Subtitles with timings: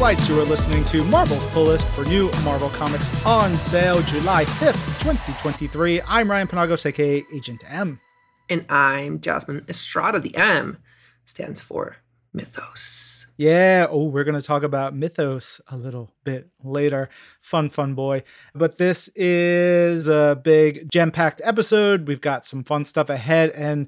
[0.00, 0.30] Marvelites.
[0.30, 5.02] You are listening to Marvel's Pull List for new Marvel Comics on sale July 5th,
[5.02, 6.00] 2023.
[6.06, 8.00] I'm Ryan Penagos, aka Agent M.
[8.48, 10.18] And I'm Jasmine Estrada.
[10.18, 10.78] The M
[11.26, 11.98] stands for
[12.32, 13.26] Mythos.
[13.36, 17.10] Yeah, oh, we're going to talk about Mythos a little bit later.
[17.42, 18.22] Fun, fun boy.
[18.54, 22.08] But this is a big gem packed episode.
[22.08, 23.86] We've got some fun stuff ahead and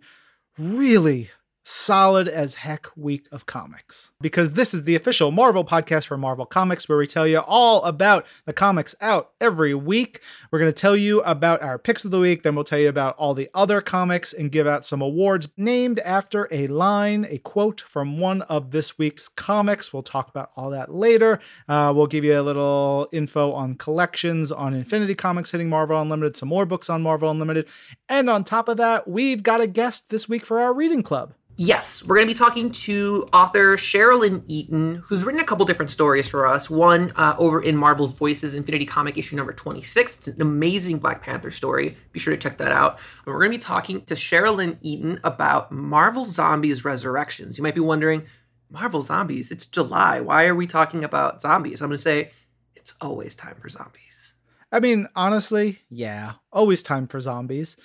[0.59, 1.31] really
[1.65, 4.11] solid as heck week of comics.
[4.21, 7.83] Because this is the official Marvel podcast for Marvel Comics, where we tell you all
[7.85, 10.21] about the comics out every week.
[10.51, 12.89] We're going to tell you about our picks of the week, then we'll tell you
[12.89, 17.39] about all the other comics and give out some awards named after a line, a
[17.39, 19.93] quote from one of this week's comics.
[19.93, 21.41] We'll talk about all that later.
[21.69, 26.37] Uh, we'll give you a little info on collections on Infinity Comics hitting Marvel Unlimited,
[26.37, 27.69] some more books on Marvel Unlimited.
[28.09, 31.35] And on top of that, we've got a guest this week for our reading club.
[31.57, 35.67] Yes, we're going to be talking to author Cheryl Lynn Eaton, who's written a couple
[35.67, 36.71] different stories for us.
[36.71, 40.17] One uh, over in Marvel's Voices Infinity Comic issue number 26.
[40.17, 41.95] It's an amazing Black Panther story.
[42.13, 42.99] Be sure to check that out.
[43.27, 47.59] And we're going to be talking to Cheryl Lynn Eaton about Marvel Zombies Resurrections.
[47.59, 48.25] You might be wondering,
[48.71, 50.21] Marvel Zombies, it's July.
[50.21, 51.83] Why are we talking about zombies?
[51.83, 52.31] I'm going to say,
[52.75, 54.35] it's always time for zombies.
[54.73, 57.77] I mean, honestly, yeah, always time for zombies.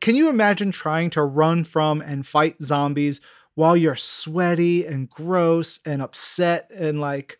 [0.00, 3.20] Can you imagine trying to run from and fight zombies
[3.54, 7.38] while you're sweaty and gross and upset and like,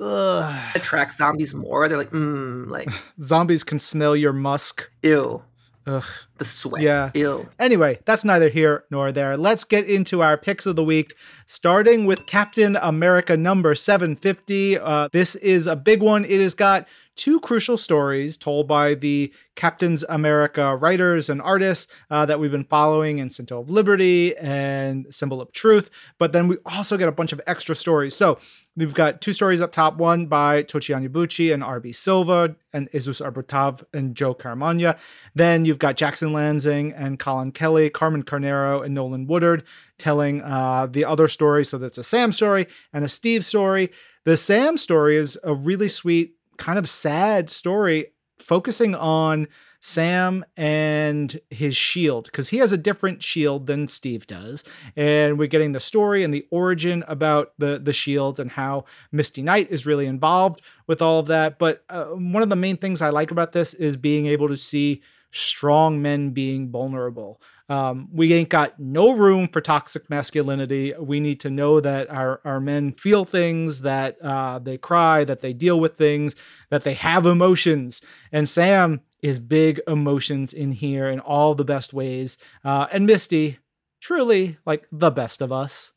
[0.00, 0.54] ugh?
[0.74, 1.88] Attract zombies more.
[1.88, 2.88] They're like, mmm, like
[3.20, 4.90] zombies can smell your musk.
[5.02, 5.42] Ew.
[5.86, 6.04] Ugh.
[6.38, 6.82] The sweat.
[6.82, 7.10] Yeah.
[7.14, 7.48] Ew.
[7.58, 9.36] Anyway, that's neither here nor there.
[9.36, 11.14] Let's get into our picks of the week,
[11.46, 14.78] starting with Captain America number 750.
[14.78, 16.24] Uh, this is a big one.
[16.24, 16.86] It has got
[17.20, 22.64] two crucial stories told by the Captain's America writers and artists uh, that we've been
[22.64, 25.90] following in Symbol of Liberty and Symbol of Truth.
[26.16, 28.16] But then we also get a bunch of extra stories.
[28.16, 28.38] So
[28.74, 31.92] we've got two stories up top one by Tochi Onyebuchi and R.B.
[31.92, 34.98] Silva and Jesus Aburtov and Joe Caramagna.
[35.34, 39.64] Then you've got Jackson Lanzing and Colin Kelly, Carmen Carnero and Nolan Woodard
[39.98, 41.66] telling uh, the other story.
[41.66, 43.90] So that's a Sam story and a Steve story.
[44.24, 49.48] The Sam story is a really sweet kind of sad story focusing on
[49.80, 54.62] Sam and his shield because he has a different shield than Steve does,
[54.94, 59.40] and we're getting the story and the origin about the the shield and how Misty
[59.42, 61.58] Knight is really involved with all of that.
[61.58, 64.56] But uh, one of the main things I like about this is being able to
[64.56, 65.00] see
[65.32, 67.40] strong men being vulnerable.
[67.70, 70.92] Um, we ain't got no room for toxic masculinity.
[70.98, 75.40] We need to know that our, our men feel things, that uh, they cry, that
[75.40, 76.34] they deal with things,
[76.70, 78.02] that they have emotions.
[78.32, 82.38] And Sam is big emotions in here in all the best ways.
[82.64, 83.58] Uh, and Misty,
[84.00, 85.92] truly like the best of us.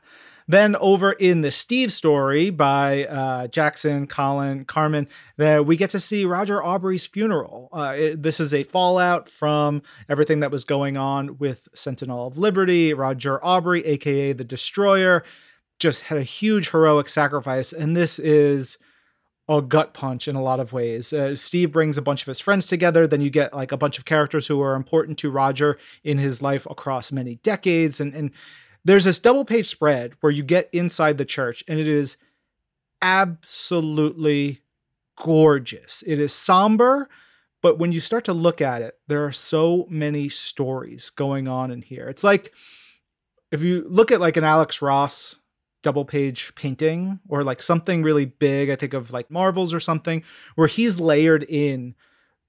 [0.48, 6.00] Then over in the Steve story by uh, Jackson, Colin, Carmen, that we get to
[6.00, 7.70] see Roger Aubrey's funeral.
[7.72, 12.38] Uh, it, this is a fallout from everything that was going on with Sentinel of
[12.38, 12.94] Liberty.
[12.94, 15.24] Roger Aubrey, aka the Destroyer,
[15.80, 18.78] just had a huge heroic sacrifice, and this is
[19.50, 21.12] a gut punch in a lot of ways.
[21.12, 23.06] Uh, Steve brings a bunch of his friends together.
[23.06, 26.42] Then you get like a bunch of characters who are important to Roger in his
[26.42, 28.32] life across many decades, and and
[28.86, 32.18] there's this double page spread where you get inside the church and it is
[33.02, 34.62] absolutely
[35.18, 36.04] gorgeous.
[36.06, 37.10] It is somber,
[37.62, 41.72] but when you start to look at it, there are so many stories going on
[41.72, 42.08] in here.
[42.10, 42.54] It's like
[43.52, 45.38] if you look at like an Alex Ross
[45.84, 50.24] double page painting or like something really big, I think of like Marvels or something,
[50.56, 51.94] where he's layered in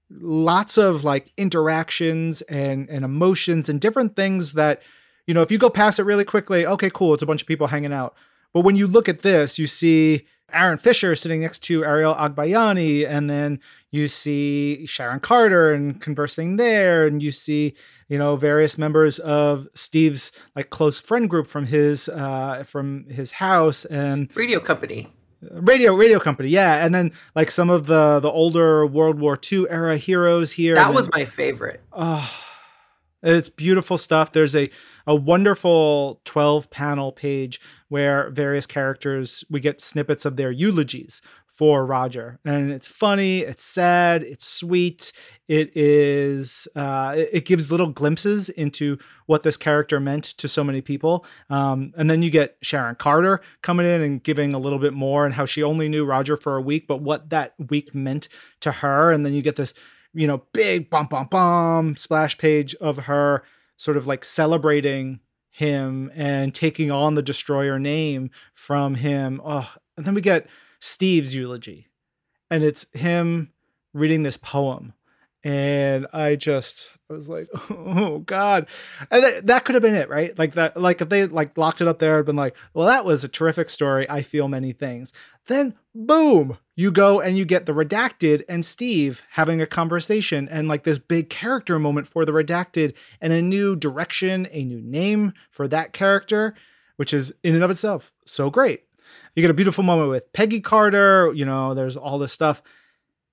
[0.09, 4.81] lots of like interactions and and emotions and different things that
[5.27, 7.47] you know, if you go past it really quickly, okay, cool, it's a bunch of
[7.47, 8.15] people hanging out.
[8.53, 13.07] But when you look at this, you see Aaron Fisher sitting next to Ariel Agbayani,
[13.07, 13.59] and then
[13.91, 17.73] you see Sharon Carter and conversing there, and you see
[18.07, 23.33] you know various members of Steve's like close friend group from his uh, from his
[23.33, 25.11] house and radio company.
[25.51, 29.69] Radio radio company, yeah, and then like some of the the older World War II
[29.69, 30.75] era heroes here.
[30.75, 31.81] That was my favorite.
[31.91, 32.31] Oh,
[33.25, 34.31] it's beautiful stuff.
[34.31, 34.69] There's a
[35.07, 41.85] a wonderful 12 panel page where various characters we get snippets of their eulogies for
[41.85, 45.13] Roger, and it's funny, it's sad, it's sweet.
[45.47, 50.81] It is uh, it gives little glimpses into what this character meant to so many
[50.81, 51.25] people.
[51.49, 55.25] Um, and then you get Sharon Carter coming in and giving a little bit more,
[55.25, 58.27] and how she only knew Roger for a week, but what that week meant
[58.59, 59.11] to her.
[59.11, 59.73] And then you get this
[60.15, 63.43] you know, big bum bum bum splash page of her
[63.77, 65.19] sort of like celebrating
[65.51, 69.41] him and taking on the destroyer name from him.
[69.45, 70.47] Oh, and then we get
[70.79, 71.87] Steve's eulogy.
[72.49, 73.51] And it's him
[73.93, 74.93] reading this poem.
[75.43, 78.67] And I just I was like, oh God.
[79.11, 80.37] And that, that could have been it, right?
[80.37, 83.05] Like that, like if they like locked it up there I'd been like, well, that
[83.05, 84.09] was a terrific story.
[84.09, 85.13] I feel many things.
[85.45, 90.67] Then boom, you go and you get the redacted and Steve having a conversation and
[90.67, 95.33] like this big character moment for the redacted and a new direction, a new name
[95.51, 96.55] for that character,
[96.95, 98.83] which is in and of itself so great.
[99.35, 102.63] You get a beautiful moment with Peggy Carter, you know, there's all this stuff.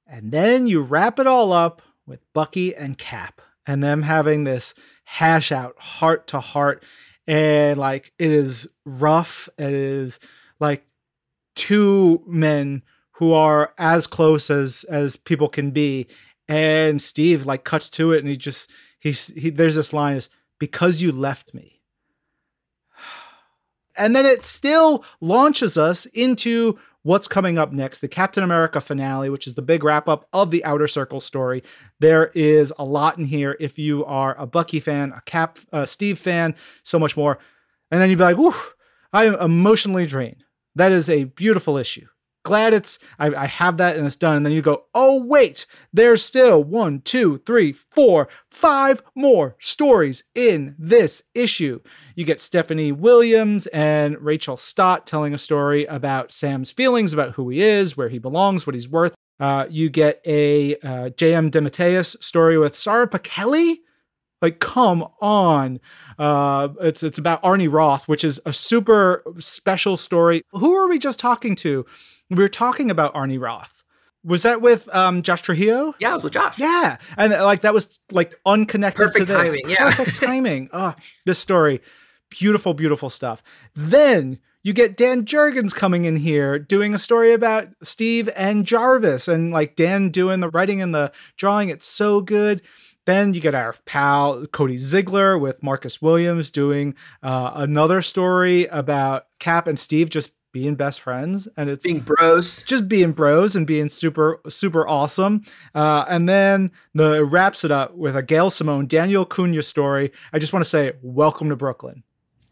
[0.06, 4.74] And then you wrap it all up with Bucky and Cap and them having this
[5.04, 6.84] hash out heart to heart.
[7.26, 9.48] And like it is rough.
[9.58, 10.18] It is
[10.58, 10.84] like
[11.54, 12.82] two men
[13.12, 16.08] who are as close as as people can be.
[16.48, 20.28] And Steve like cuts to it and he just he's he there's this line is
[20.58, 21.80] because you left me.
[23.94, 29.28] And then it still launches us into what's coming up next the Captain America finale,
[29.28, 31.62] which is the big wrap up of the Outer Circle story.
[32.00, 35.86] There is a lot in here if you are a Bucky fan, a Cap, a
[35.86, 37.38] Steve fan, so much more.
[37.90, 38.54] And then you'd be like, whew,
[39.12, 40.44] I am emotionally drained.
[40.74, 42.06] That is a beautiful issue
[42.42, 44.36] glad it's I, I, have that and it's done.
[44.36, 50.24] And then you go oh wait there's still one two three four five more stories
[50.34, 51.80] in this issue.
[52.16, 57.48] You get stephanie williams and rachel stott telling a story about sam's feelings about who
[57.48, 59.14] he is where he belongs what he's worth.
[59.40, 63.78] Uh, you get a uh, j.m dematteis story with Sara pichelli
[64.42, 65.80] like, come on.
[66.18, 70.42] Uh, it's it's about Arnie Roth, which is a super special story.
[70.50, 71.86] Who are we just talking to?
[72.28, 73.82] We were talking about Arnie Roth.
[74.24, 75.94] Was that with um, Josh Trujillo?
[75.98, 76.58] Yeah, it was with Josh.
[76.58, 79.50] Yeah, and like that was like unconnected Perfect to this.
[79.52, 79.68] timing.
[79.70, 80.68] Yeah, perfect timing.
[80.72, 80.94] Oh,
[81.24, 81.80] this story,
[82.30, 83.42] beautiful, beautiful stuff.
[83.74, 89.26] Then you get Dan Jurgens coming in here doing a story about Steve and Jarvis,
[89.26, 91.68] and like Dan doing the writing and the drawing.
[91.68, 92.62] It's so good.
[93.04, 99.26] Then you get our pal Cody Ziglar with Marcus Williams doing uh, another story about
[99.40, 102.62] Cap and Steve just being best friends and it's being bros.
[102.62, 105.42] Just being bros and being super super awesome.
[105.74, 110.12] Uh, and then the wraps it up with a gail simone daniel cunha story.
[110.32, 112.02] I just want to say welcome to brooklyn.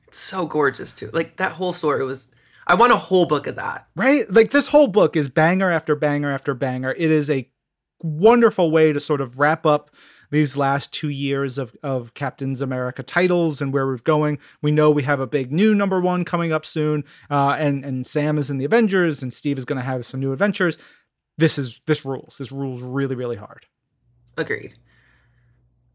[0.08, 1.11] It's so gorgeous too.
[1.12, 2.32] Like that whole story was
[2.67, 3.87] i want a whole book of that.
[3.94, 4.29] Right?
[4.32, 6.93] Like this whole book is banger after banger after banger.
[6.93, 7.49] It is a
[8.02, 9.91] wonderful way to sort of wrap up
[10.30, 14.38] these last two years of, of Captain's America titles and where we're going.
[14.62, 18.06] We know we have a big new number one coming up soon, uh, and and
[18.06, 20.78] Sam is in the Avengers, and Steve is going to have some new adventures.
[21.38, 22.36] This is this rules.
[22.38, 23.66] This rules really really hard.
[24.36, 24.74] Agreed.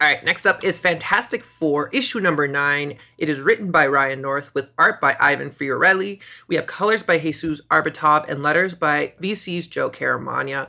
[0.02, 2.98] All right, next up is Fantastic Four, issue number nine.
[3.18, 6.20] It is written by Ryan North with art by Ivan Fiorelli.
[6.50, 10.68] We have colors by Jesus Aburtov and letters by VC's Joe Caramagna.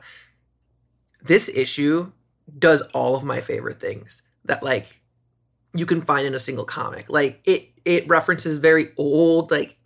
[1.24, 2.12] This issue
[2.58, 5.00] does all of my favorite things that like
[5.74, 7.06] you can find in a single comic.
[7.08, 9.76] Like it it references very old like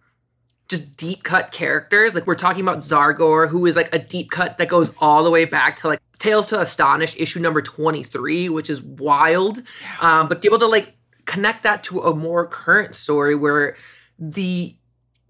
[0.68, 2.14] just deep cut characters.
[2.14, 5.30] Like we're talking about Zargor, who is like a deep cut that goes all the
[5.30, 9.62] way back to like Tales to Astonish issue number 23, which is wild.
[10.00, 10.94] Um, but be able to like
[11.24, 13.76] connect that to a more current story where
[14.18, 14.76] the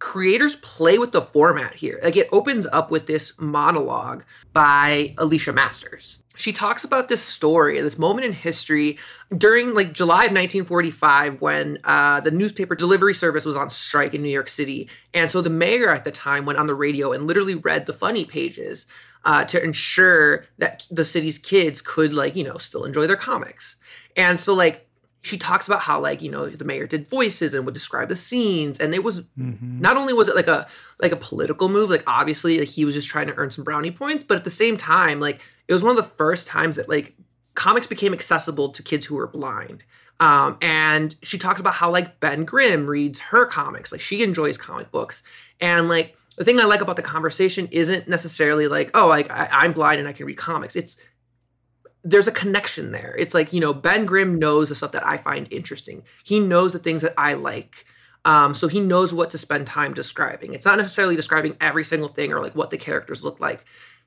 [0.00, 2.00] creators play with the format here.
[2.02, 7.80] Like it opens up with this monologue by Alicia Masters she talks about this story,
[7.80, 8.98] this moment in history
[9.36, 14.22] during like July of 1945 when uh, the newspaper delivery service was on strike in
[14.22, 14.88] New York City.
[15.12, 17.92] And so the mayor at the time went on the radio and literally read the
[17.92, 18.86] funny pages
[19.24, 23.76] uh, to ensure that the city's kids could like, you know, still enjoy their comics.
[24.16, 24.88] And so like
[25.22, 28.16] she talks about how like you know the mayor did voices and would describe the
[28.16, 29.80] scenes and it was mm-hmm.
[29.80, 30.66] not only was it like a
[31.00, 33.90] like a political move like obviously like he was just trying to earn some brownie
[33.90, 36.88] points but at the same time like it was one of the first times that
[36.88, 37.14] like
[37.54, 39.84] comics became accessible to kids who were blind.
[40.18, 44.58] Um, and she talks about how like ben grimm reads her comics like she enjoys
[44.58, 45.22] comic books.
[45.60, 49.48] And like the thing i like about the conversation isn't necessarily like oh like I,
[49.52, 50.76] i'm blind and i can read comics.
[50.76, 51.02] It's
[52.02, 53.14] there's a connection there.
[53.18, 56.02] It's like, you know, Ben Grimm knows the stuff that I find interesting.
[56.24, 57.84] He knows the things that I like.
[58.24, 60.54] Um, so he knows what to spend time describing.
[60.54, 63.64] It's not necessarily describing every single thing or like what the characters look like.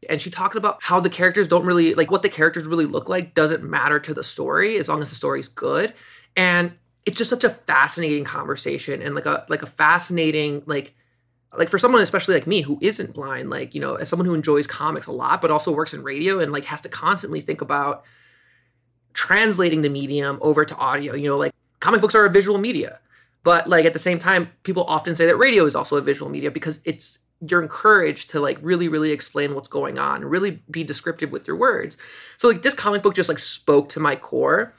[0.10, 3.10] And she talks about how the characters don't really like what the characters really look
[3.10, 5.94] like doesn't matter to the story as long as the story's good.
[6.36, 6.74] And
[7.06, 10.94] it's just such a fascinating conversation and like a like a fascinating like
[11.58, 14.34] like for someone especially like me who isn't blind like you know as someone who
[14.34, 17.62] enjoys comics a lot but also works in radio and like has to constantly think
[17.62, 18.04] about
[19.14, 23.00] translating the medium over to audio you know like comic books are a visual media
[23.44, 26.30] but like at the same time people often say that radio is also a visual
[26.30, 27.20] media because it's
[27.50, 31.58] you're encouraged to like really really explain what's going on really be descriptive with your
[31.58, 31.98] words.
[32.38, 34.74] So like this comic book just like spoke to my core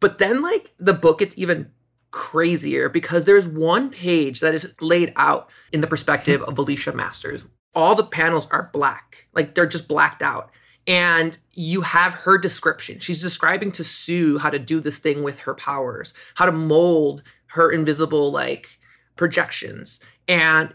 [0.00, 1.70] but then like the book gets even
[2.10, 7.44] crazier because there's one page that is laid out in the perspective of Alicia Masters.
[7.74, 10.50] All the panels are black, like they're just blacked out.
[10.86, 12.98] And you have her description.
[12.98, 17.22] She's describing to Sue how to do this thing with her powers, how to mold
[17.48, 18.78] her invisible like
[19.16, 20.00] projections.
[20.26, 20.74] And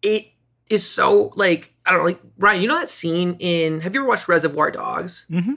[0.00, 0.28] it
[0.70, 4.00] is so like, I don't know, like Ryan, you know that scene in have you
[4.00, 5.24] ever watched Reservoir Dogs?
[5.28, 5.54] Mm-hmm.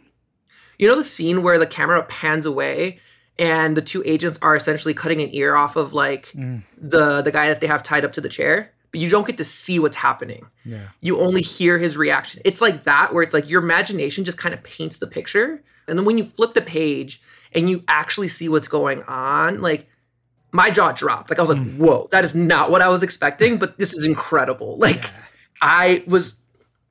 [0.80, 3.00] You know the scene where the camera pans away
[3.40, 6.64] and the two agents are essentially cutting an ear off of like Mm.
[6.78, 9.38] the the guy that they have tied up to the chair but you don't get
[9.38, 10.88] to see what's happening Yeah.
[11.00, 14.54] you only hear his reaction it's like that where it's like your imagination just kind
[14.54, 17.22] of paints the picture and then when you flip the page
[17.54, 19.88] and you actually see what's going on like
[20.52, 21.78] my jaw dropped like i was like Mm.
[21.78, 25.10] whoa that is not what i was expecting but this is incredible like Yeah.
[25.64, 26.38] I was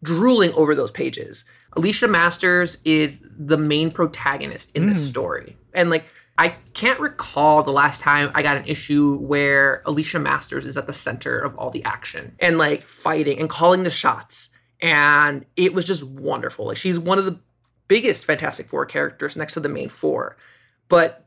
[0.04, 1.44] drooling over those pages.
[1.76, 5.09] Alicia Masters is the main protagonist in this Mm.
[5.09, 5.56] story.
[5.75, 6.04] And like
[6.40, 10.87] I can't recall the last time I got an issue where Alicia Masters is at
[10.87, 14.49] the center of all the action and like fighting and calling the shots.
[14.80, 16.64] And it was just wonderful.
[16.64, 17.38] Like she's one of the
[17.88, 20.38] biggest Fantastic Four characters next to the main four.
[20.88, 21.26] But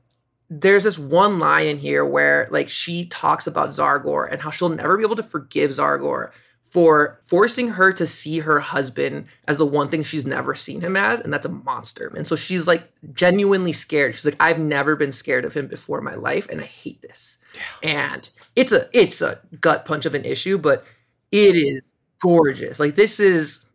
[0.50, 4.70] there's this one line in here where like she talks about Zargor and how she'll
[4.70, 6.32] never be able to forgive Zargor
[6.74, 10.98] for forcing her to see her husband as the one thing she's never seen him
[10.98, 12.12] as, and that's a monster.
[12.18, 14.16] And so she's like genuinely scared.
[14.16, 17.00] She's like, I've never been scared of him before in my life, and I hate
[17.04, 17.38] this.
[17.84, 20.84] And it's a it's a gut punch of an issue, but
[21.32, 21.84] it is
[22.20, 22.80] gorgeous.
[22.80, 23.68] Like this is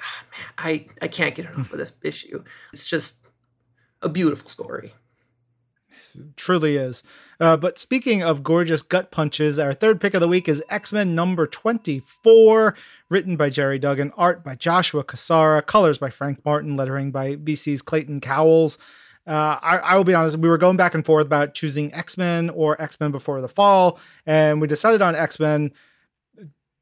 [0.00, 2.42] ah, man, I I can't get enough of this issue.
[2.72, 3.26] It's just
[4.00, 4.94] a beautiful story.
[6.36, 7.02] Truly is.
[7.40, 10.92] Uh, but speaking of gorgeous gut punches, our third pick of the week is X
[10.92, 12.74] Men number 24,
[13.08, 17.82] written by Gerry Duggan, art by Joshua Cassara, colors by Frank Martin, lettering by VC's
[17.82, 18.78] Clayton Cowles.
[19.26, 22.16] Uh, I, I will be honest, we were going back and forth about choosing X
[22.16, 25.72] Men or X Men Before the Fall, and we decided on X Men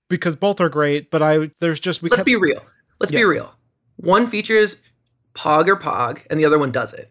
[0.09, 1.11] because both are great.
[1.11, 2.63] But I there's just we Let's kept be real.
[3.01, 3.55] Let's be real.
[3.97, 4.83] One features
[5.35, 7.11] Pogg Ur-Pogg, and the other one does it.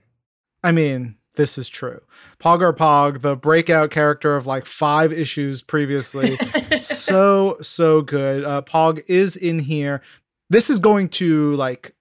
[0.63, 1.99] I mean, this is true.
[2.39, 6.37] Pogg Ur-Pogg, the breakout character of like five issues previously,
[6.81, 8.43] so so good.
[8.43, 10.01] Uh, Pogg is in here.
[10.49, 11.95] This is going to like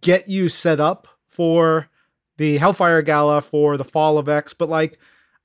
[0.00, 1.88] get you set up for
[2.36, 4.98] the Hellfire Gala for the Fall of X, but like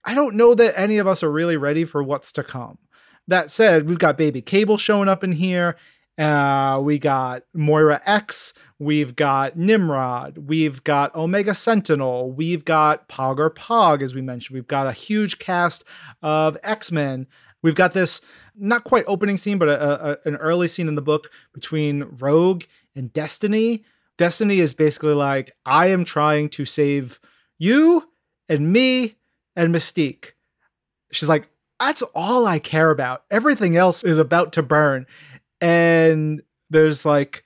[0.05, 2.77] I don't know that any of us are really ready for what's to come.
[3.27, 5.75] That said, we've got Baby Cable showing up in here.
[6.19, 8.53] Uh, we got Moira X.
[8.77, 10.37] We've got Nimrod.
[10.37, 12.31] We've got Omega Sentinel.
[12.31, 14.53] We've got Pogg Ur-Pogg, as we mentioned.
[14.53, 15.85] We've got a huge cast
[16.21, 17.25] of X Men.
[17.61, 18.19] We've got this
[18.55, 22.63] not quite opening scene, but a, a, an early scene in the book between Rogue
[22.95, 23.85] and Destiny.
[24.17, 27.21] Destiny is basically like, I am trying to save
[27.57, 28.09] you
[28.49, 29.15] and me
[29.55, 30.31] and Mystique.
[31.11, 31.49] She's like,
[31.79, 33.23] that's all I care about.
[33.31, 35.05] Everything else is about to burn.
[35.61, 37.43] And there's like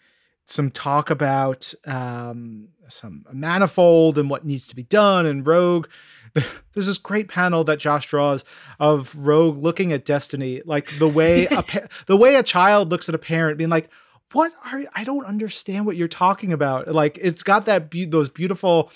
[0.47, 5.87] some talk about um, some manifold and what needs to be done and Rogue.
[6.73, 8.43] There's this great panel that Josh draws
[8.79, 13.07] of Rogue looking at Destiny, like the way a pa- the way a child looks
[13.07, 13.89] at a parent, being like,
[14.31, 18.29] "What are I don't understand what you're talking about." Like it's got that be- those
[18.29, 18.91] beautiful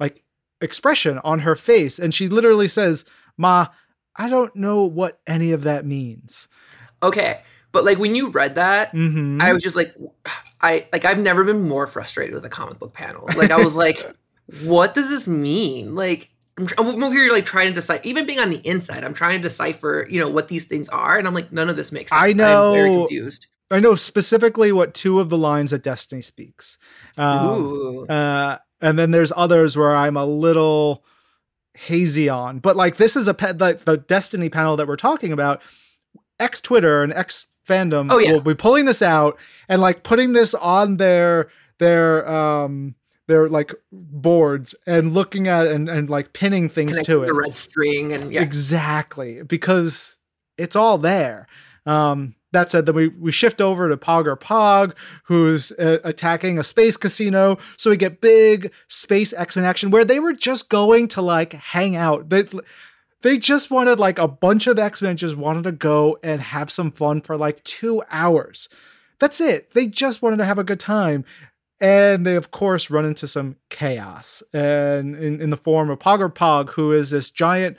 [0.00, 0.24] like
[0.60, 3.04] expression on her face, and she literally says,
[3.36, 3.68] "Ma,
[4.16, 6.48] I don't know what any of that means."
[7.02, 7.40] okay,
[7.72, 9.40] but like when you read that, Mm-hmm.
[9.40, 9.94] I was just like,
[10.60, 13.28] I like I've never been more frustrated with a comic book panel.
[13.36, 14.04] Like I was like,
[14.64, 15.94] what does this mean?
[15.94, 18.02] Like I'm, I'm over here like trying to decipher.
[18.04, 21.16] Even being on the inside, I'm trying to decipher, you know, what these things are,
[21.18, 22.20] and I'm like, none of this makes sense.
[22.20, 23.00] I I'm very know.
[23.06, 23.46] confused.
[23.70, 26.76] I know specifically what two of the lines that Destiny speaks.
[27.16, 31.04] Um, uh, and then there's others where I'm a little
[31.74, 32.58] hazy on.
[32.58, 35.62] But like this is a pe- like the Destiny panel that we're talking about.
[36.40, 38.32] X Twitter and X fandom Oh, yeah.
[38.32, 41.48] will be pulling this out and like putting this on their
[41.78, 42.94] their um
[43.28, 47.26] their like boards and looking at and and like pinning things Connecting to it.
[47.26, 48.42] the red string and yeah.
[48.42, 50.18] Exactly, because
[50.58, 51.46] it's all there.
[51.86, 56.64] Um, that said, then we, we shift over to Pogg Ur-Pogg, who's uh, attacking a
[56.64, 57.58] space casino.
[57.76, 61.52] So we get big space X Men action where they were just going to like
[61.52, 62.28] hang out.
[62.28, 62.44] They,
[63.22, 66.70] they just wanted like a bunch of X Men just wanted to go and have
[66.70, 68.68] some fun for like two hours.
[69.18, 69.72] That's it.
[69.72, 71.24] They just wanted to have a good time.
[71.80, 76.20] And they, of course, run into some chaos and in, in the form of Pogg
[76.20, 77.78] Ur-Pogg, who is this giant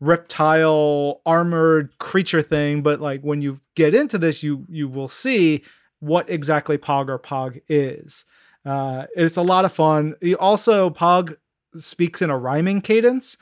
[0.00, 5.62] reptile armored creature thing, but like when you get into this, you you will see
[6.00, 8.24] what exactly Pogg Ur-Pogg is.
[8.64, 10.14] Uh, it's a lot of fun.
[10.38, 11.36] Also Pogg
[11.76, 13.36] speaks in a rhyming cadence,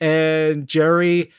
[0.00, 1.32] and Gerry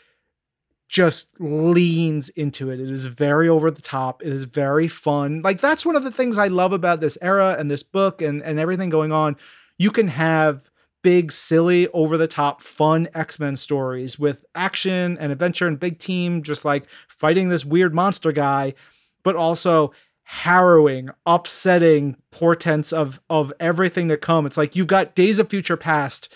[0.87, 2.79] just leans into it.
[2.79, 4.21] It is very over the top.
[4.21, 5.41] It is very fun.
[5.41, 8.43] Like that's one of the things I love about this era and this book and
[8.43, 9.35] and everything going on.
[9.77, 10.69] You can have
[11.01, 15.99] big, silly, over the top, fun X Men stories with action and adventure and big
[15.99, 18.73] team, just like fighting this weird monster guy,
[19.23, 19.91] but also
[20.23, 24.45] harrowing, upsetting portents of of everything to come.
[24.45, 26.33] It's like you've got Days of Future Past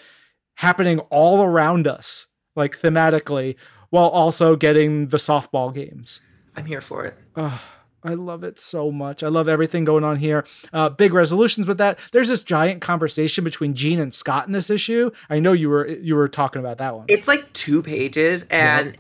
[0.57, 3.55] happening all around us, like thematically,
[3.89, 6.21] while also getting the softball games.
[6.55, 7.15] I'm here for it.
[7.35, 7.61] Oh,
[8.03, 9.23] I love it so much.
[9.23, 10.45] I love everything going on here.
[10.73, 11.99] Uh, big resolutions with that.
[12.11, 15.11] There's this giant conversation between Jean and Scott in this issue.
[15.29, 17.05] I know you were you were talking about that one.
[17.07, 18.99] It's like two pages, and yeah.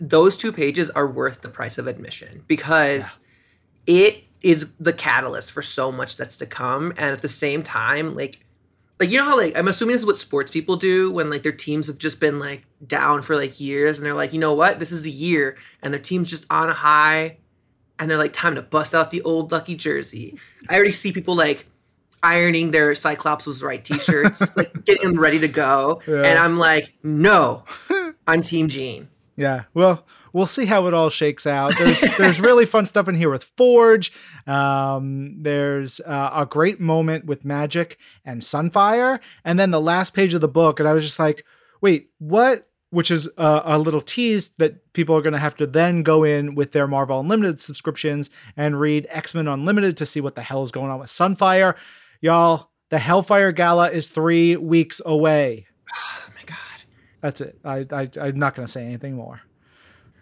[0.00, 3.20] those two pages are worth the price of admission because
[3.86, 4.06] yeah.
[4.06, 6.90] it is the catalyst for so much that's to come.
[6.90, 8.40] And at the same time, like
[9.00, 11.42] like you know how like I'm assuming this is what sports people do when like
[11.42, 14.52] their teams have just been like down for like years and they're like, you know
[14.52, 17.38] what, this is the year, and their team's just on a high,
[17.98, 20.38] and they're like, time to bust out the old lucky jersey.
[20.68, 21.66] I already see people like
[22.22, 26.22] ironing their Cyclops was right t-shirts, like getting them ready to go, yeah.
[26.22, 27.64] and I'm like, no,
[28.26, 29.08] I'm Team Jean.
[29.40, 31.72] Yeah, well, we'll see how it all shakes out.
[31.78, 34.12] There's there's really fun stuff in here with Forge.
[34.46, 40.34] Um, there's uh, a great moment with Magik and Sunfire, and then the last page
[40.34, 41.46] of the book, and I was just like,
[41.80, 42.68] wait, what?
[42.90, 46.22] Which is a, a little tease that people are going to have to then go
[46.22, 48.28] in with their Marvel Unlimited subscriptions
[48.58, 51.76] and read X Men Unlimited to see what the hell is going on with Sunfire,
[52.20, 52.68] y'all.
[52.90, 55.66] The Hellfire Gala is three weeks away.
[57.20, 57.58] That's it.
[57.64, 59.40] I, I I'm not going to say anything more.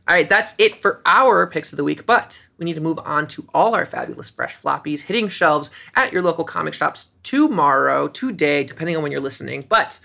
[0.09, 2.99] All right, that's it for our picks of the week, but we need to move
[3.05, 8.09] on to all our fabulous fresh floppies hitting shelves at your local comic shops tomorrow,
[8.09, 9.67] today, depending on when you're listening.
[9.69, 10.01] But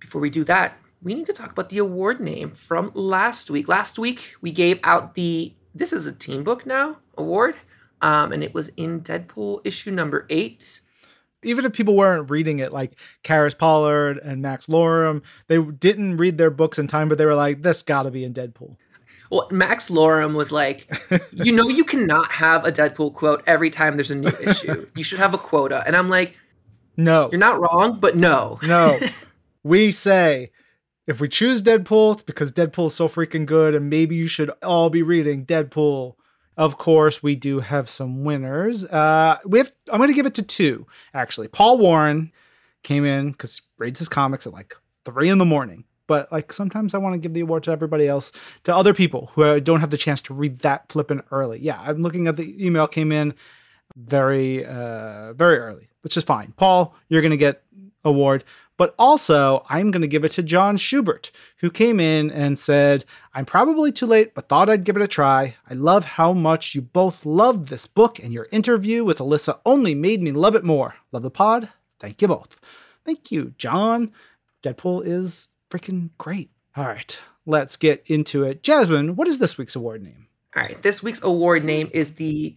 [0.00, 3.68] before we do that, we need to talk about the award name from last week.
[3.68, 7.54] Last week, we gave out the This is a Team Book Now award,
[8.02, 10.80] um, and it was in Deadpool issue number eight
[11.42, 12.92] even if people weren't reading it, like
[13.24, 17.34] Karis Pollard and Max Lorum, they didn't read their books in time, but they were
[17.34, 18.76] like, "This got to be in Deadpool."
[19.30, 20.92] Well, Max Lorum was like,
[21.32, 24.86] "You know, you cannot have a Deadpool quote every time there's a new issue.
[24.94, 26.34] You should have a quota." And I'm like,
[26.96, 28.98] "No, you're not wrong, but no, no."
[29.62, 30.50] we say
[31.06, 34.50] if we choose Deadpool, it's because Deadpool is so freaking good, and maybe you should
[34.62, 36.14] all be reading Deadpool
[36.56, 38.84] of course, we do have some winners.
[38.84, 39.72] Uh, we have.
[39.90, 41.48] I'm going to give it to two actually.
[41.48, 42.32] Paul Warren
[42.82, 45.84] came in because reads his comics at like three in the morning.
[46.06, 48.32] But like sometimes I want to give the award to everybody else,
[48.64, 51.60] to other people who don't have the chance to read that flipping early.
[51.60, 53.34] Yeah, I'm looking at the email came in
[53.96, 56.52] very uh very early, which is fine.
[56.56, 57.62] Paul, you're going to get
[58.04, 58.44] award.
[58.76, 63.04] But also, I'm going to give it to John Schubert, who came in and said,
[63.34, 65.56] I'm probably too late, but thought I'd give it a try.
[65.68, 69.94] I love how much you both loved this book, and your interview with Alyssa only
[69.94, 70.94] made me love it more.
[71.12, 71.68] Love the pod.
[71.98, 72.58] Thank you both.
[73.04, 74.12] Thank you, John.
[74.62, 76.50] Deadpool is freaking great.
[76.74, 78.62] All right, let's get into it.
[78.62, 80.28] Jasmine, what is this week's award name?
[80.56, 82.56] All right, this week's award name is the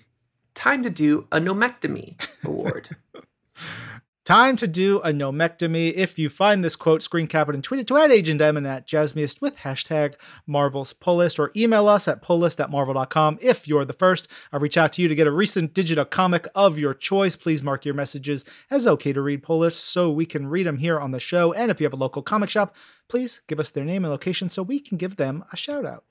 [0.55, 2.95] Time to Do a Nomectomy Award.
[4.25, 5.91] Time to do a nomectomy.
[5.91, 8.55] If you find this quote, screen cap it and tweet it to at Agent M
[8.55, 10.13] and at Jasmiest with hashtag
[10.47, 13.37] Marvel's Pull List or email us at pullist at marvel.com.
[13.41, 16.47] If you're the first, I'll reach out to you to get a recent digital comic
[16.55, 17.35] of your choice.
[17.35, 20.77] Please mark your messages as okay to read Pull List so we can read them
[20.77, 21.51] here on the show.
[21.51, 22.77] And if you have a local comic shop,
[23.09, 26.05] please give us their name and location so we can give them a shout out.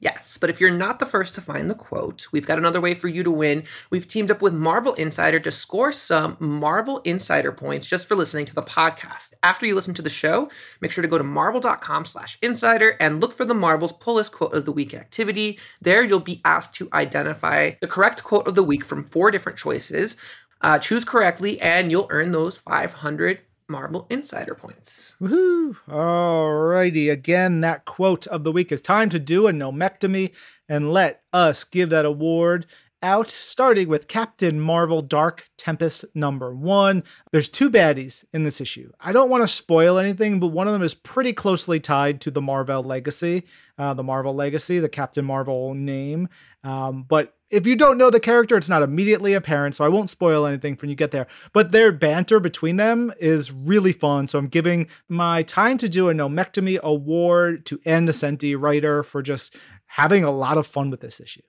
[0.00, 2.94] Yes, but if you're not the first to find the quote, we've got another way
[2.94, 3.64] for you to win.
[3.90, 8.46] We've teamed up with Marvel Insider to score some Marvel Insider points just for listening
[8.46, 9.34] to the podcast.
[9.42, 13.20] After you listen to the show, make sure to go to marvel.com slash insider and
[13.20, 15.58] look for the Marvel's Pull List Quote of the Week activity.
[15.82, 19.58] There you'll be asked to identify the correct quote of the week from four different
[19.58, 20.16] choices.
[20.62, 25.14] Uh, choose correctly and you'll earn those 500 Marvel Insider points.
[25.20, 25.76] Woohoo!
[25.88, 30.34] Alrighty, again, that quote of the week is time to do a nomectomy
[30.68, 32.66] and let us give that award
[33.02, 37.02] out, starting with Captain Marvel Dark Tempest number one.
[37.32, 38.92] There's two baddies in this issue.
[39.00, 42.30] I don't want to spoil anything, but one of them is pretty closely tied to
[42.30, 43.44] the Marvel legacy,
[43.78, 46.28] uh, the Marvel legacy, the Captain Marvel name.
[46.62, 50.10] Um, but if you don't know the character, it's not immediately apparent, so I won't
[50.10, 51.26] spoil anything when you get there.
[51.52, 54.28] But their banter between them is really fun.
[54.28, 59.22] So I'm giving my time to do a nomectomy award to Ann Nocenti, writer, for
[59.22, 61.42] just having a lot of fun with this issue.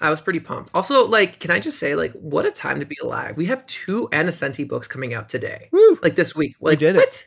[0.00, 0.70] I was pretty pumped.
[0.74, 3.36] Also, like, can I just say, like, what a time to be alive?
[3.36, 5.98] We have two Ann Nocenti books coming out today, Woo!
[6.02, 6.54] like this week.
[6.60, 6.98] Like, did it.
[6.98, 7.26] what?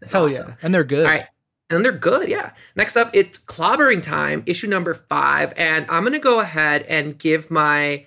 [0.00, 0.48] That's Hell awesome.
[0.50, 0.54] yeah.
[0.62, 1.04] And they're good.
[1.04, 1.26] All right.
[1.70, 2.50] And they're good, yeah.
[2.76, 5.54] Next up, it's Clobbering Time, issue number five.
[5.56, 8.04] And I'm going to go ahead and give my.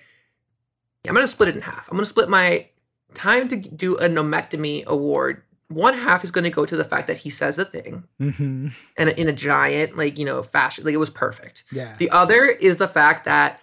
[1.06, 1.88] I'm going to split it in half.
[1.88, 2.66] I'm going to split my
[3.14, 5.42] time to do a nomectomy award.
[5.68, 8.68] One half is going to go to the fact that he says a thing hmm
[8.96, 10.84] and in a giant, like, you know, fashion.
[10.84, 11.64] Like, it was perfect.
[11.72, 11.96] Yeah.
[11.98, 13.60] The other is the fact that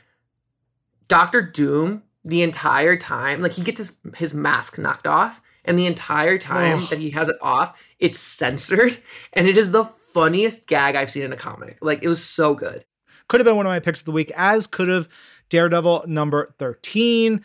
[1.07, 5.85] Doctor Doom, the entire time, like he gets his, his mask knocked off, and the
[5.85, 6.89] entire time Ugh.
[6.89, 8.97] that he has it off, it's censored,
[9.33, 11.77] and it is the funniest gag I've seen in a comic.
[11.81, 12.85] Like it was so good.
[13.27, 15.09] could have been one of my picks of the week, as could have
[15.49, 17.43] Daredevil number 13.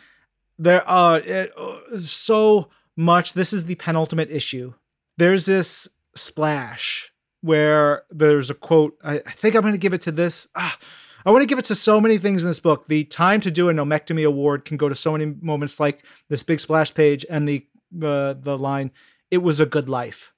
[0.59, 3.33] There uh, it, uh so much.
[3.33, 4.75] This is the penultimate issue.
[5.17, 8.99] There's this splash where there's a quote.
[9.03, 10.49] I, I think I'm going to give it to this.
[10.57, 10.77] Ah,
[11.25, 12.87] I want to give it to so many things in this book.
[12.87, 16.43] The time to do a nomectomy award can go to so many moments like this
[16.43, 17.67] big splash page and the
[18.03, 18.91] uh, the line,
[19.31, 20.33] "It was a good life."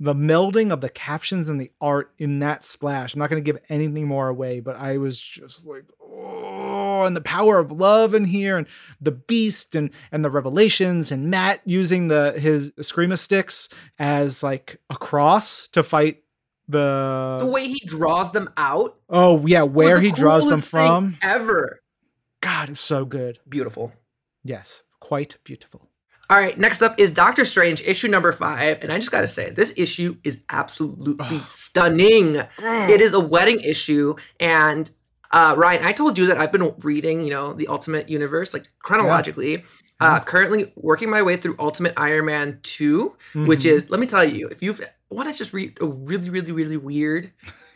[0.00, 3.14] The melding of the captions and the art in that splash.
[3.14, 7.16] I'm not going to give anything more away, but I was just like, oh, and
[7.16, 8.66] the power of love in here, and
[9.00, 14.78] the beast, and and the revelations, and Matt using the his screama sticks as like
[14.90, 16.22] a cross to fight
[16.68, 17.36] the.
[17.40, 18.96] The way he draws them out.
[19.08, 21.16] oh yeah, where he draws them from.
[21.22, 21.80] Ever.
[22.40, 23.38] God, it's so good.
[23.48, 23.92] Beautiful.
[24.42, 25.88] Yes, quite beautiful.
[26.30, 28.82] All right, next up is Doctor Strange, issue number five.
[28.82, 32.36] And I just got to say, this issue is absolutely stunning.
[32.58, 34.14] It is a wedding issue.
[34.40, 34.90] And
[35.32, 38.68] uh, Ryan, I told you that I've been reading, you know, the Ultimate Universe, like
[38.80, 39.64] chronologically.
[40.00, 43.66] Uh, currently working my way through Ultimate Iron Man 2, which Mhm.
[43.66, 44.74] is, let me tell you, if you
[45.08, 47.30] want to just read a really, really, really weird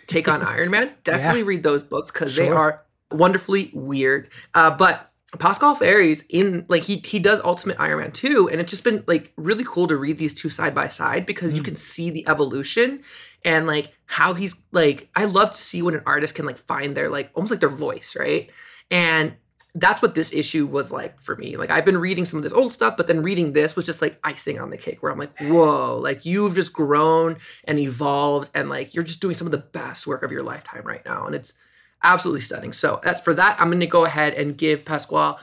[0.09, 2.83] take on Iron Man, definitely read those books because they are
[3.13, 4.29] wonderfully weird.
[4.53, 8.71] Uh, but Pasqual Ferry's in like he he does Ultimate Iron Man 2 and it's
[8.71, 11.67] just been like really cool to read these two side by side because you Mm.
[11.67, 13.03] can see the evolution
[13.45, 16.97] and like how he's like I love to see when an artist can like find
[16.97, 18.49] their like almost like their voice, right?
[18.91, 19.35] And
[19.75, 21.59] that's what this issue was like for me.
[21.59, 24.01] Like I've been reading some of this old stuff, but then reading this was just
[24.01, 28.51] like icing on the cake where I'm like, whoa, like you've just grown and evolved
[28.55, 31.27] and like you're just doing some of the best work of your lifetime right now.
[31.27, 31.53] And it's
[32.03, 32.73] absolutely stunning.
[32.73, 35.39] So that's for that, I'm gonna go ahead and give Pasqual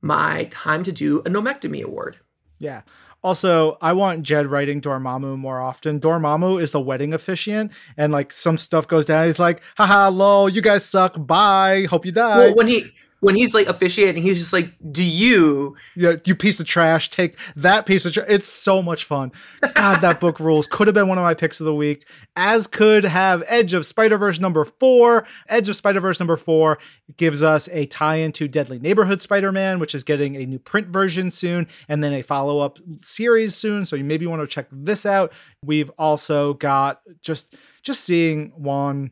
[0.00, 2.18] my time to do a nomectomy award.
[2.58, 2.82] Yeah.
[3.22, 5.98] Also, I want Jed writing Dormammu more often.
[5.98, 9.26] Dormammu is the wedding officiant, and like some stuff goes down.
[9.26, 11.14] He's like, haha, lol, you guys suck.
[11.26, 11.86] Bye.
[11.90, 12.38] Hope you die.
[12.38, 16.60] Well, when he when he's like officiating, he's just like, "Do you?" yeah, you piece
[16.60, 17.10] of trash.
[17.10, 18.26] Take that piece of trash.
[18.28, 19.32] It's so much fun.
[19.74, 20.66] God, that book rules.
[20.66, 23.84] Could have been one of my picks of the week, as could have Edge of
[23.84, 25.26] Spider Verse number four.
[25.48, 26.78] Edge of Spider Verse number four
[27.16, 30.58] gives us a tie in to Deadly Neighborhood Spider Man, which is getting a new
[30.58, 33.84] print version soon, and then a follow up series soon.
[33.84, 35.32] So you maybe want to check this out.
[35.64, 39.10] We've also got just just seeing Juan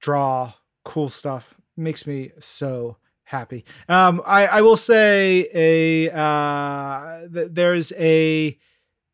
[0.00, 0.52] draw
[0.84, 2.96] cool stuff makes me so
[3.30, 3.64] happy.
[3.88, 8.58] Um, I, I will say a uh, th- there's a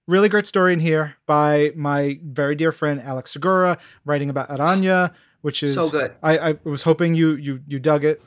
[0.08, 5.12] really great story in here by my very dear friend Alex Segura writing about Aranya,
[5.42, 6.14] which is So good.
[6.22, 8.22] I, I was hoping you you you dug it.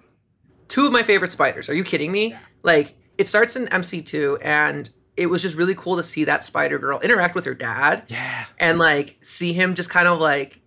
[0.68, 1.68] Two of my favorite spiders.
[1.70, 2.36] Are you kidding me?
[2.64, 6.78] Like it starts in MC2 and it was just really cool to see that spider
[6.80, 10.62] girl interact with her dad Yeah, and like see him just kind of like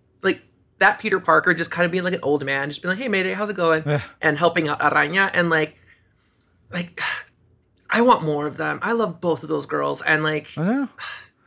[0.83, 3.07] that Peter Parker just kind of being like an old man, just being like, "Hey,
[3.07, 3.83] Mayday, how's it going?"
[4.21, 5.77] And helping out Aranya and like
[6.71, 6.99] like
[7.89, 8.79] I want more of them.
[8.81, 10.89] I love both of those girls and like I know.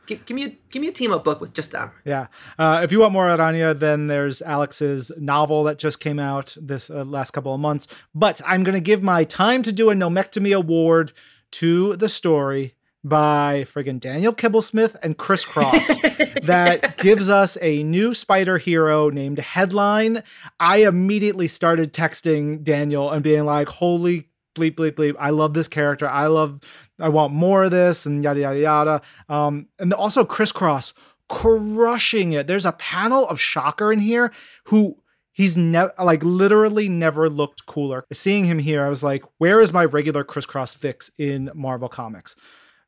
[0.07, 1.91] give, give me a give me a team up book with just them.
[2.03, 2.27] Yeah.
[2.57, 6.89] Uh, if you want more Aranya, then there's Alex's novel that just came out this
[6.89, 7.87] uh, last couple of months.
[8.15, 11.11] But I'm going to give my time to do a nomectomy award
[11.51, 15.87] to the story by friggin' Daniel Kibblesmith and Chris Cross
[16.43, 20.23] that gives us a new spider hero named Headline.
[20.59, 25.15] I immediately started texting Daniel and being like, holy bleep, bleep, bleep.
[25.19, 26.09] I love this character.
[26.09, 26.59] I love,
[26.99, 29.01] I want more of this and yada, yada, yada.
[29.29, 30.93] Um, and also Chris Cross
[31.29, 32.47] crushing it.
[32.47, 34.31] There's a panel of Shocker in here
[34.65, 34.97] who
[35.31, 38.05] he's never like literally never looked cooler.
[38.11, 42.35] Seeing him here, I was like, where is my regular crisscross fix in Marvel Comics?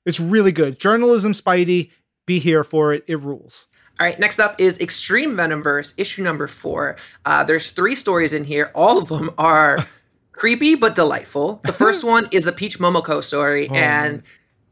[0.05, 0.79] It's really good.
[0.79, 1.91] Journalism Spidey,
[2.25, 3.03] be here for it.
[3.07, 3.67] It rules.
[3.99, 6.95] All right, next up is Extreme Venomverse, issue number four.
[7.25, 8.71] Uh, there's three stories in here.
[8.73, 9.85] All of them are
[10.31, 11.59] creepy but delightful.
[11.65, 14.23] The first one is a Peach Momoko story Oh, and man.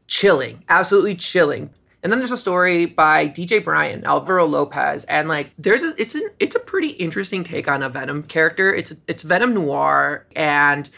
[0.06, 1.68] chilling, absolutely chilling.
[2.02, 6.14] And then there's a story by DJ Bryan, Alvaro Lopez, and like there's a it's
[6.14, 8.72] an it's a pretty interesting take on a Venom character.
[8.72, 10.88] It's it's Venom noir, and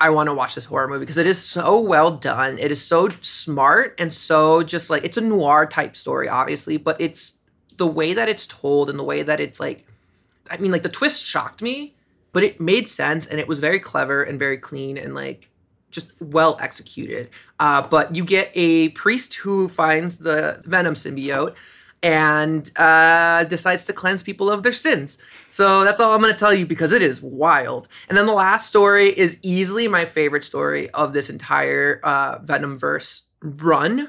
[0.00, 2.58] I want to watch this horror movie because it is so well done.
[2.58, 6.98] It is so smart and so just like it's a noir type story, obviously, but
[7.00, 7.34] it's
[7.76, 9.86] the way that it's told and the way that it's like
[10.50, 11.94] I mean, like the twist shocked me,
[12.32, 15.50] but it made sense and it was very clever and very clean and like
[15.90, 17.28] just well executed.
[17.60, 21.54] Uh, but you get a priest who finds the Venom symbiote
[22.02, 25.18] and uh, decides to cleanse people of their sins.
[25.50, 27.88] So that's all I'm going to tell you because it is wild.
[28.08, 32.78] And then the last story is easily my favorite story of this entire uh, Venom
[32.78, 34.08] verse run.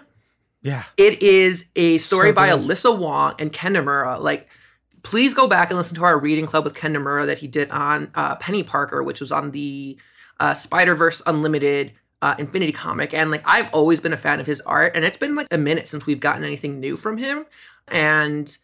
[0.61, 0.83] Yeah.
[0.97, 2.49] It is a story So by.
[2.49, 4.21] Alyssa Wong and Ken Niimura.
[4.21, 4.47] Like,
[5.03, 7.71] please go back and listen to our reading club with Ken Niimura that he did
[7.71, 9.97] on uh, Penny Parker, which was on the
[10.39, 11.91] uh, Spider Verse Unlimited
[12.21, 13.13] uh, Infinity comic.
[13.13, 15.57] And like, I've always been a fan of his art, and it's been like a
[15.57, 17.45] minute since we've gotten anything new from him.
[17.87, 18.55] And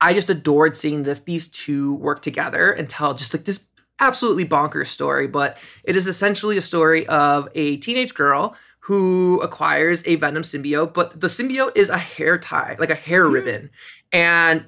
[0.00, 3.64] I just adored seeing this these two work together and tell just like this
[4.00, 5.26] absolutely bonkers story.
[5.26, 10.94] But it is essentially a story of a teenage girl who acquires a venom symbiote,
[10.94, 13.32] but the symbiote is a hair tie, like a hair Hmm.
[13.32, 13.70] ribbon.
[14.12, 14.66] And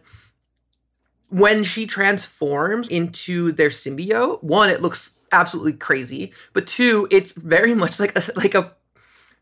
[1.28, 7.74] when she transforms into their symbiote, one, it looks absolutely crazy, but two, it's very
[7.74, 8.72] much like a like a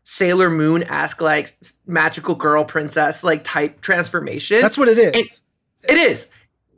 [0.03, 4.61] Sailor Moon esque like magical girl princess like type transformation.
[4.61, 5.41] That's what it is.
[5.87, 6.29] It is.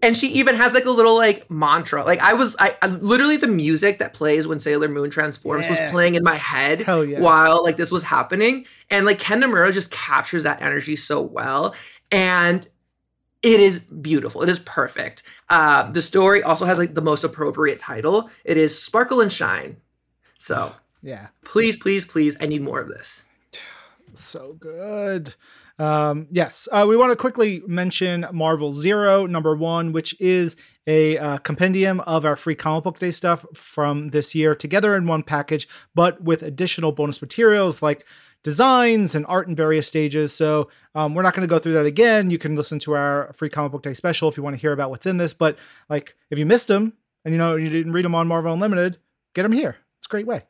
[0.02, 2.04] And she even has like a little like mantra.
[2.06, 5.72] Like I was I, I literally the music that plays when Sailor Moon transforms Yeah.
[5.84, 7.20] was playing in my head yeah.
[7.20, 8.66] while like this was happening.
[8.90, 11.76] And like Ken Niimura just captures that energy so well.
[12.12, 12.68] And
[13.42, 14.42] it is beautiful.
[14.42, 15.24] It is perfect.
[15.50, 18.30] Uh, the story also has like the most appropriate title.
[18.44, 19.78] It is Sparkle and Shine.
[20.38, 21.28] So yeah.
[21.46, 23.26] please, please, please, I need more of this.
[24.16, 25.36] So good.
[25.78, 31.18] Um, yes, uh, we want to quickly mention Marvel Zero, number one, which is a
[31.18, 35.24] uh, compendium of our free comic book day stuff from this year together in one
[35.24, 38.04] package, but with additional bonus materials like
[38.44, 40.34] designs and art in various stages.
[40.34, 42.30] So um, we're not going to go through that again.
[42.30, 44.72] You can listen to our free comic book day special if you want to hear
[44.72, 45.34] about what's in this.
[45.34, 45.58] But
[45.90, 46.94] like, if you missed them
[47.26, 48.98] and you know you didn't read them on Marvel Unlimited,
[49.34, 49.78] get them here.
[49.98, 50.44] It's a great way.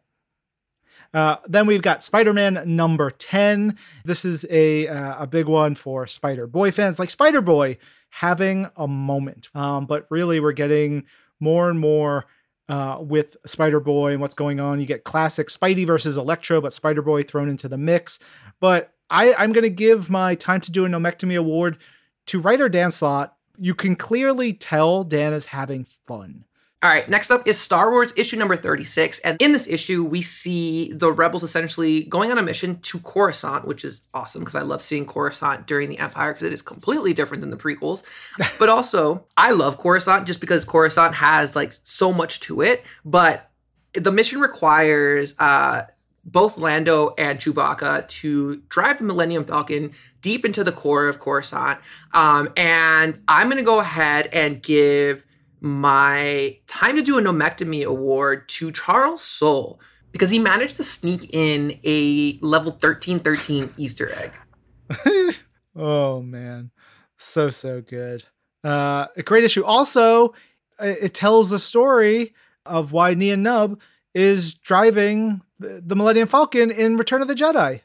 [1.13, 3.77] Uh, then we've got Spider-Man number 10.
[4.05, 7.77] This is a uh, a big one for Spider Boy fans, like Spider Boy
[8.09, 9.49] having a moment.
[9.55, 11.05] Um, but really, we're getting
[11.39, 12.25] more and more
[12.69, 14.79] uh, with Spider Boy and what's going on.
[14.79, 18.19] You get classic Spidey versus Electro, but Spider Boy thrown into the mix.
[18.59, 21.79] But I, I'm going to give my time to do a nomectomy award
[22.27, 23.35] to writer Dan Slott.
[23.57, 26.45] You can clearly tell Dan is having fun.
[26.81, 29.19] All right, next up is Star Wars issue number 36.
[29.19, 33.67] And in this issue, we see the rebels essentially going on a mission to Coruscant,
[33.67, 37.13] which is awesome because I love seeing Coruscant during the Empire because it is completely
[37.13, 38.03] different than the prequels.
[38.59, 42.85] but also, I love Coruscant just because Coruscant has like so much to it.
[43.03, 43.51] But
[43.93, 45.81] the mission requires uh,
[46.23, 51.81] both Lando and Chewbacca to drive the Millennium Falcon deep into the core of Coruscant.
[52.13, 55.25] Um, and I'm going to go ahead and give
[55.61, 59.79] my time to do a nomectomy award to Charles Soule
[60.11, 65.35] because he managed to sneak in a level 1313 Easter egg.
[65.75, 66.71] oh man,
[67.17, 68.25] so so good.
[68.63, 69.63] Uh, a great issue.
[69.63, 70.33] Also,
[70.79, 72.33] it tells a story
[72.65, 73.79] of why Nien Nunb
[74.13, 77.81] is driving the, the Millennium Falcon in Return of the Jedi.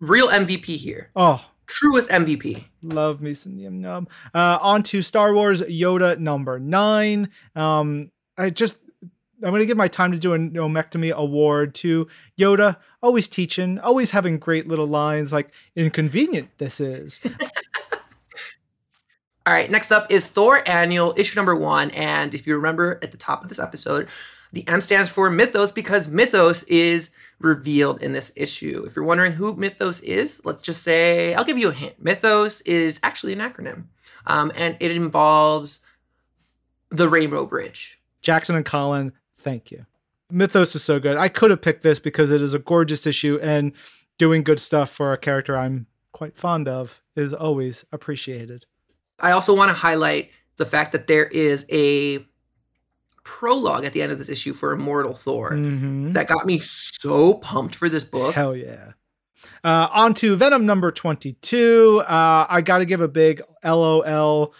[0.00, 1.10] Real MVP here.
[1.16, 2.64] Oh, Truest MVP.
[2.82, 4.08] love me some Nien Nunb.
[4.34, 7.30] Uh, on to Star Wars Yoda number nine.
[7.54, 8.78] Um, I just
[9.42, 12.06] I'm going to give my time to do a nomectomy award to
[12.38, 12.76] Yoda.
[13.02, 17.20] Always teaching, always having great little lines like inconvenient this is.
[19.44, 21.90] All right, next up is Thor Annual, issue number one.
[21.90, 24.08] And if you remember at the top of this episode,
[24.52, 28.84] the M stands for Mythos because Mythos is revealed in this issue.
[28.86, 32.02] If you're wondering who Mythos is, let's just say, I'll give you a hint.
[32.02, 33.84] Mythos is actually an acronym,
[34.26, 35.80] um, and it involves
[36.90, 37.98] the Rainbow Bridge.
[38.20, 39.86] Jackson and Colin, thank you.
[40.30, 41.16] Mythos is so good.
[41.16, 43.72] I could have picked this because it is a gorgeous issue and
[44.18, 48.66] doing good stuff for a character I'm quite fond of is always appreciated.
[49.18, 52.24] I also want to highlight the fact that there is a
[53.24, 55.52] prologue at the end of this issue for Immortal Thor.
[55.52, 56.12] Mhm.
[56.14, 58.34] That got me so pumped for this book.
[58.34, 58.92] Hell yeah.
[59.64, 62.02] Uh, on to Venom number 22.
[62.06, 64.54] Uh, I got to give a big LOL.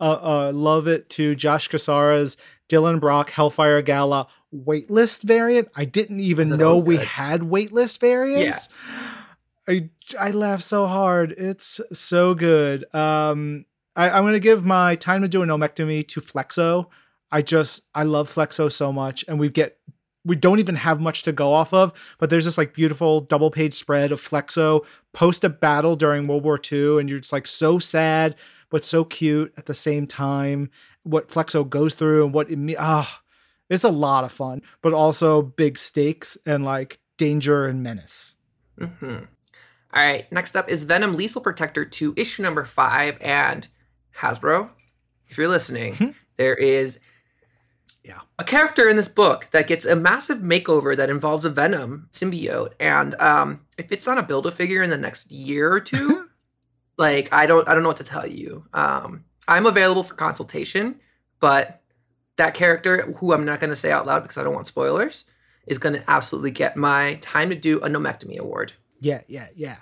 [0.00, 2.36] Uh, uh, love it to Josh Casares,
[2.68, 4.26] Dylan Brock, Hellfire Gala.
[4.54, 5.68] waitlist variant.
[5.76, 7.06] I didn't even know we good.
[7.06, 8.68] had waitlist variants.
[9.68, 11.32] I I laugh so hard.
[11.32, 12.84] It's so good.
[12.94, 16.86] Um, I, I'm gonna give my time to do an omectomy to Flexo.
[17.30, 19.78] I just I love Flexo so much, and we get
[20.24, 23.50] we don't even have much to go off of, but there's this like beautiful double
[23.50, 27.46] page spread of Flexo post a battle during World War II, and you're just like
[27.46, 28.36] so sad
[28.70, 30.70] but so cute at the same time.
[31.04, 33.22] What Flexo goes through and what it me ah,
[33.70, 38.34] it's a lot of fun, but also big stakes and like danger and menace.
[38.78, 38.84] hmm
[39.94, 43.16] All right, next up is Venom Lethal Protector 2, issue number 5.
[43.22, 43.66] And
[44.18, 44.68] Hasbro,
[45.28, 46.14] if you're listening, Mhm.
[46.36, 47.00] there is
[48.08, 48.20] Yeah.
[48.38, 52.72] a character in this book that gets a massive makeover that involves a Venom symbiote.
[52.80, 56.26] And um, if it's not a build a figure in the next year or two,
[56.96, 58.64] like I don't I don't know what to tell you.
[58.72, 61.00] Um, I'm available for consultation,
[61.40, 61.82] but
[62.36, 65.24] that character, who I'm not going to say out loud because I don't want spoilers,
[65.66, 68.72] is going to absolutely get my time to do a nomectomy award.
[69.00, 69.76] Yeah, yeah, yeah.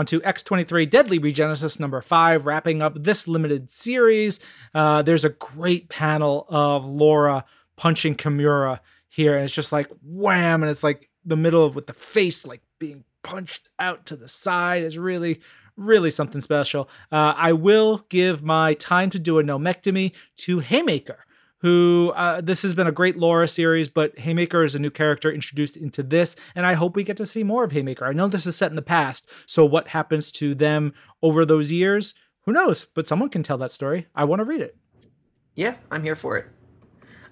[0.00, 4.40] On to X23 Deadly Regenesis number five, wrapping up this limited series.
[4.74, 7.44] Uh, there's a great panel of Laura
[7.76, 11.86] punching Kimura here, and it's just like wham, and it's like the middle of with
[11.86, 15.42] the face like being punched out to the side is really,
[15.76, 16.88] really something special.
[17.12, 21.26] Uh, I will give my time to do a nomectomy to Haymaker
[21.60, 25.30] who uh, this has been a great Laura series, but Haymaker is a new character
[25.30, 28.04] introduced into this, and I hope we get to see more of Haymaker.
[28.04, 30.92] I know this is set in the past, so what happens to them
[31.22, 32.14] over those years?
[32.44, 32.86] Who knows?
[32.94, 34.06] But someone can tell that story.
[34.14, 34.76] I want to read it.
[35.54, 36.46] Yeah, I'm here for it.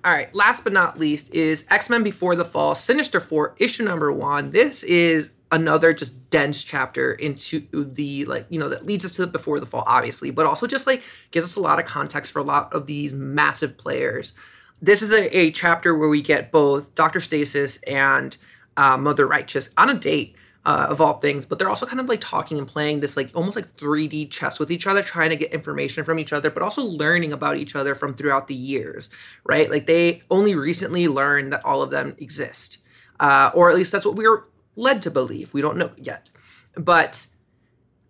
[0.05, 3.85] All right, last but not least is X Men Before the Fall, Sinister Four, issue
[3.85, 4.51] number one.
[4.51, 9.23] This is another just dense chapter into the like you know that leads us to
[9.25, 12.33] the Before the Fall, obviously, but also just like gives us a lot of context
[12.33, 14.33] for a lot of these massive players.
[14.81, 18.37] This is a, a chapter where we get both Doctor Stasis and
[18.77, 20.35] uh, Mother Righteous on a date.
[20.65, 23.31] Uh, of all things, but they're also kind of like talking and playing this like
[23.35, 26.63] almost like 3D chess with each other, trying to get information from each other, but
[26.63, 29.09] also learning about each other from throughout the years,
[29.45, 29.71] right?
[29.71, 32.79] Like they only recently learned that all of them exist,
[33.19, 34.47] uh, or at least that's what we were
[34.79, 35.53] led to believe.
[35.53, 36.31] We don't know yet,
[36.75, 37.27] but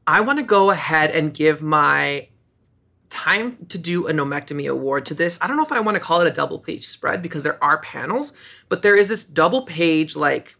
[0.07, 2.29] I want to go ahead and give my
[3.11, 5.39] time to do a nomectomy award to this.
[5.41, 7.63] I don't know if I want to call it a double page spread because there
[7.63, 8.33] are panels,
[8.69, 10.57] but there is this double page like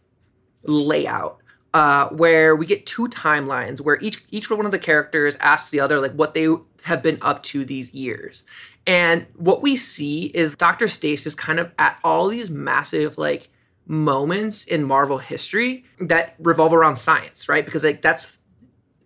[0.63, 1.39] layout
[1.73, 5.79] uh, where we get two timelines where each each one of the characters asks the
[5.79, 6.47] other like what they
[6.83, 8.43] have been up to these years.
[8.87, 10.87] And what we see is Dr.
[10.87, 13.49] Stasis kind of at all these massive like
[13.89, 17.65] moments in Marvel history that revolve around science, right?
[17.65, 18.37] Because like that's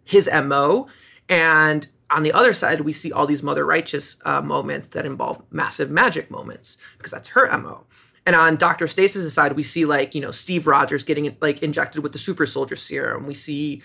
[0.04, 0.88] his MO.
[1.30, 5.42] And on the other side, we see all these Mother Righteous uh, moments that involve
[5.52, 7.86] massive magic moments because that's her MO.
[8.26, 8.88] And on Dr.
[8.88, 12.46] Stasis' side, we see like, you know, Steve Rogers getting like injected with the super
[12.46, 13.26] soldier serum.
[13.26, 13.82] We see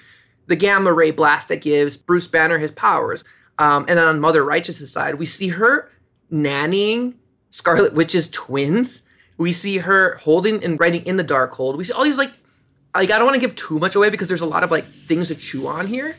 [0.46, 3.22] the gamma ray blast that gives Bruce Banner his powers.
[3.58, 5.90] Um, and then on Mother Righteous' side, we see her
[6.32, 7.14] nannying
[7.50, 9.07] Scarlet Witch's twins.
[9.38, 11.76] We see her holding and writing in the Darkhold.
[11.76, 12.32] We see all these like,
[12.94, 14.84] like I don't want to give too much away because there's a lot of like
[14.84, 16.16] things to chew on here,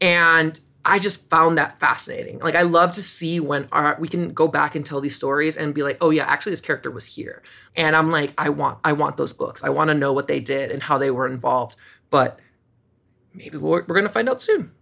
[0.00, 2.38] and I just found that fascinating.
[2.38, 5.56] Like I love to see when our we can go back and tell these stories
[5.56, 7.42] and be like, oh yeah, actually this character was here,
[7.74, 9.64] and I'm like, I want I want those books.
[9.64, 11.76] I want to know what they did and how they were involved.
[12.10, 12.38] But
[13.34, 14.72] maybe we're, we're gonna find out soon.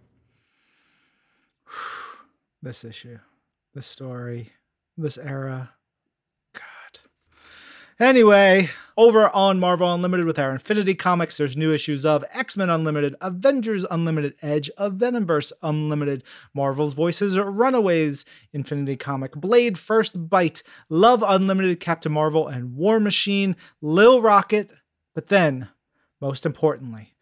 [2.61, 3.19] This issue,
[3.75, 4.51] this story,
[4.97, 5.74] this era.
[7.99, 12.69] Anyway, over on Marvel Unlimited with our Infinity Comics, there's new issues of X Men
[12.69, 16.21] Unlimited, Avengers Unlimited Edge, of Venomverse Unlimited,
[16.53, 23.55] Marvel's Voices, Runaways, Infinity Comic, Blade First Bite, Love Unlimited, Captain Marvel, and War Machine,
[23.81, 24.73] Lil Rocket.
[25.13, 25.69] But then,
[26.19, 27.15] most importantly,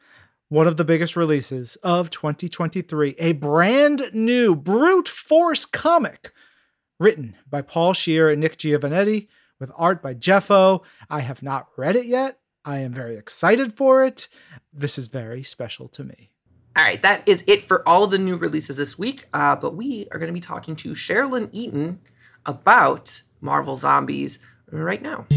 [0.49, 6.31] one of the biggest releases of 2023, a brand new brute force comic
[6.99, 9.27] written by Paul Scheer and Nick Giovannetti
[9.59, 10.83] with art by Jeffo.
[11.09, 12.39] I have not read it yet.
[12.65, 14.27] I am very excited for it.
[14.71, 16.29] This is very special to me.
[16.75, 19.27] All right, that is it for all the new releases this week.
[19.33, 21.99] Uh, but we are going to be talking to Cheryl Lynn Eaton
[22.45, 24.39] about Marvel Zombies
[24.71, 25.27] right now.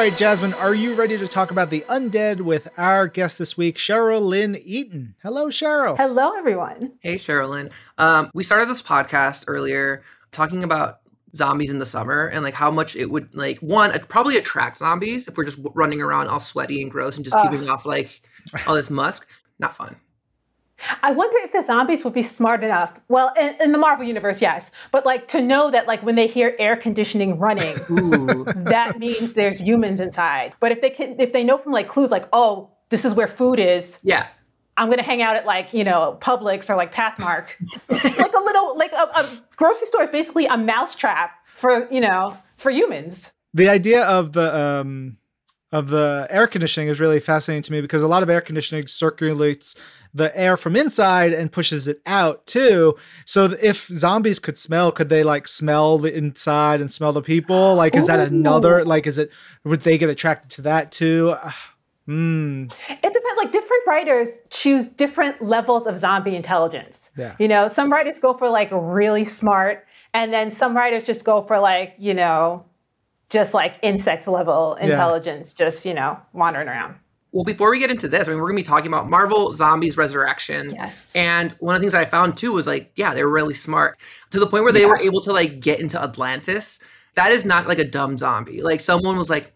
[0.00, 3.76] Right, Jasmine, are you ready to talk about the undead with our guest this week,
[3.76, 5.14] Cheryl Lynn Eaton?
[5.22, 5.94] Hello, Cheryl.
[5.98, 6.92] Hello, everyone.
[7.00, 7.70] Hey, Cheryl Lynn.
[7.98, 11.00] Um, we started this podcast earlier talking about
[11.34, 14.78] zombies in the summer and like how much it would like one it probably attract
[14.78, 17.50] zombies if we're just running around all sweaty and gross and just Ugh.
[17.50, 18.22] giving off like
[18.66, 19.28] all this musk.
[19.58, 19.96] Not fun.
[21.02, 22.98] I wonder if the zombies would be smart enough.
[23.08, 26.26] Well, in, in, the Marvel universe, yes, but like to know that like when they
[26.26, 27.76] hear air conditioning running,
[28.64, 30.54] that means there's humans inside.
[30.60, 33.28] But if they can, if they know from like clues, like oh, this is where
[33.28, 33.98] food is.
[34.02, 34.26] Yeah.
[34.76, 37.48] I'm gonna hang out at like you know Publix or like Pathmark.
[37.88, 42.00] it's like a little like a, a grocery store is basically a mousetrap for you
[42.00, 43.32] know for humans.
[43.52, 45.18] The idea of the um
[45.72, 48.86] of the air conditioning is really fascinating to me because a lot of air conditioning
[48.86, 49.74] circulates
[50.12, 52.96] the air from inside and pushes it out too.
[53.24, 57.76] So if zombies could smell, could they like smell the inside and smell the people?
[57.76, 58.08] Like, is Ooh.
[58.08, 58.84] that another?
[58.84, 59.30] Like, is it?
[59.64, 61.34] Would they get attracted to that too?
[62.08, 62.72] Mm.
[62.88, 63.26] It depends.
[63.36, 67.10] Like different writers choose different levels of zombie intelligence.
[67.16, 67.36] Yeah.
[67.38, 71.42] You know, some writers go for like really smart, and then some writers just go
[71.42, 72.64] for like you know,
[73.30, 75.66] just like insect level intelligence, yeah.
[75.66, 76.96] just you know, wandering around.
[77.32, 79.96] Well, before we get into this, I mean, we're gonna be talking about Marvel Zombies
[79.96, 80.70] Resurrection.
[80.74, 81.12] Yes.
[81.14, 83.54] And one of the things that I found too was like, yeah, they were really
[83.54, 83.96] smart
[84.32, 84.88] to the point where they yeah.
[84.88, 86.80] were able to like get into Atlantis.
[87.14, 88.62] That is not like a dumb zombie.
[88.62, 89.54] Like someone was like,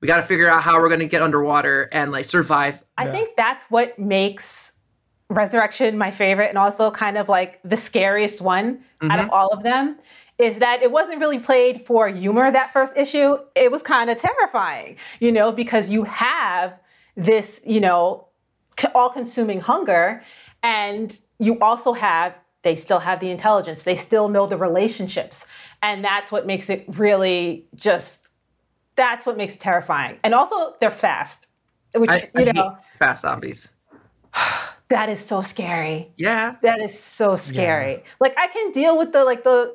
[0.00, 2.84] we got to figure out how we're gonna get underwater and like survive.
[2.98, 3.12] I yeah.
[3.12, 4.72] think that's what makes
[5.30, 9.10] Resurrection my favorite, and also kind of like the scariest one mm-hmm.
[9.10, 9.34] out of mm-hmm.
[9.34, 9.98] all of them
[10.38, 13.38] is that it wasn't really played for humor that first issue.
[13.54, 16.78] It was kind of terrifying, you know, because you have
[17.16, 18.28] this, you know,
[18.94, 20.22] all consuming hunger.
[20.62, 25.46] And you also have, they still have the intelligence, they still know the relationships.
[25.82, 28.28] And that's what makes it really just,
[28.96, 30.18] that's what makes it terrifying.
[30.24, 31.46] And also, they're fast,
[31.94, 33.70] which, I, you I know, fast zombies.
[34.88, 36.12] that is so scary.
[36.16, 36.56] Yeah.
[36.62, 37.92] That is so scary.
[37.92, 38.10] Yeah.
[38.20, 39.74] Like I can deal with the like the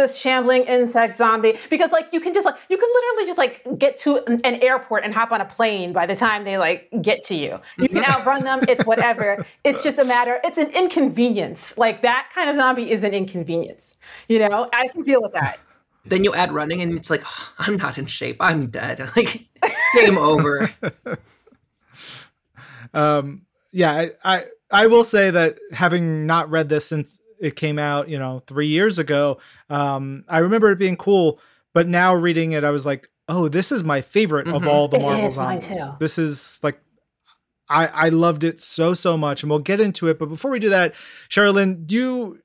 [0.00, 1.58] the shambling insect zombie.
[1.68, 4.60] Because like you can just like you can literally just like get to an, an,
[4.62, 7.58] airport and hop on a plane by the time they like get to you.
[7.78, 8.60] You can outrun them.
[8.68, 9.44] It's whatever.
[9.62, 11.76] It's just a matter it's an inconvenience.
[11.76, 13.94] Like that kind of zombie is an inconvenience.
[14.28, 14.68] You know?
[14.72, 15.58] I can deal with that.
[16.06, 18.38] Then you add running and it's like oh, i'm not in shape.
[18.40, 19.06] I'm dead.
[19.16, 19.46] Like
[19.94, 20.70] game over.
[22.94, 23.42] Um
[23.72, 28.08] yeah I, I i will say that having not read this since it came out,
[28.08, 29.38] you know, three years ago.
[29.68, 31.40] Um, I remember it being cool,
[31.72, 34.56] but now reading it, I was like, oh, this is my favorite mm-hmm.
[34.56, 35.70] of all the Marvel zombies.
[35.98, 36.80] This is like
[37.70, 40.18] I, I loved it so so much, and we'll get into it.
[40.18, 40.94] But before we do that,
[41.30, 42.42] Cheryl Lynn, do you?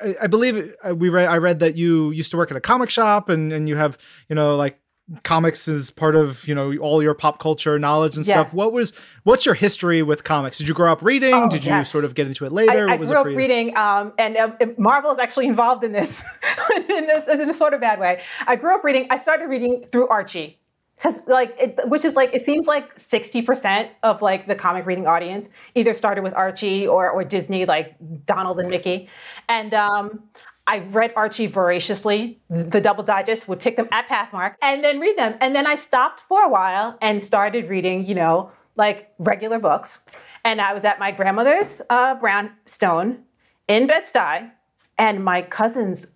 [0.00, 1.28] I, I believe uh, we read.
[1.28, 3.98] I read that you used to work at a comic shop, and and you have
[4.28, 4.78] you know like
[5.22, 8.52] comics is part of you know all your pop culture knowledge and stuff.
[8.54, 8.92] What was
[9.24, 10.58] what's your history with comics?
[10.58, 11.34] Did you grow up reading?
[11.34, 12.88] Oh, Did you sort of get into it later?
[12.88, 16.22] I, I grew up reading, um, and uh, Marvel is actually involved in this,
[16.76, 18.22] in this in a sort of bad way.
[18.46, 19.06] I grew up reading.
[19.10, 20.58] I started reading through Archie
[21.02, 25.06] because like it, which is like it seems like 60% of like the comic reading
[25.06, 29.08] audience either started with archie or, or disney like donald and mickey
[29.48, 30.22] and um,
[30.66, 35.18] I read Archie voraciously, the double digest, would pick them at Pathmark and then read
[35.18, 35.36] them.
[35.40, 40.04] And then I stopped for a while and started reading, you know, like regular books.
[40.44, 43.24] And I was at my grandmother's uh, brownstone
[43.68, 44.50] in Bed-Stuy,
[44.98, 46.06] and my cousins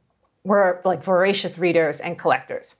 [0.44, 2.76] were like voracious readers and collectors.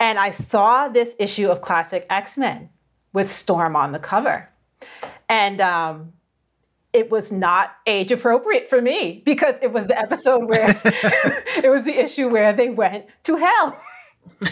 [0.00, 2.70] And I saw this issue of classic X Men
[3.12, 4.48] with Storm on the cover.
[5.28, 6.14] And um,
[6.92, 11.84] it was not age appropriate for me because it was the episode where it was
[11.84, 13.80] the issue where they went to hell.
[14.40, 14.50] and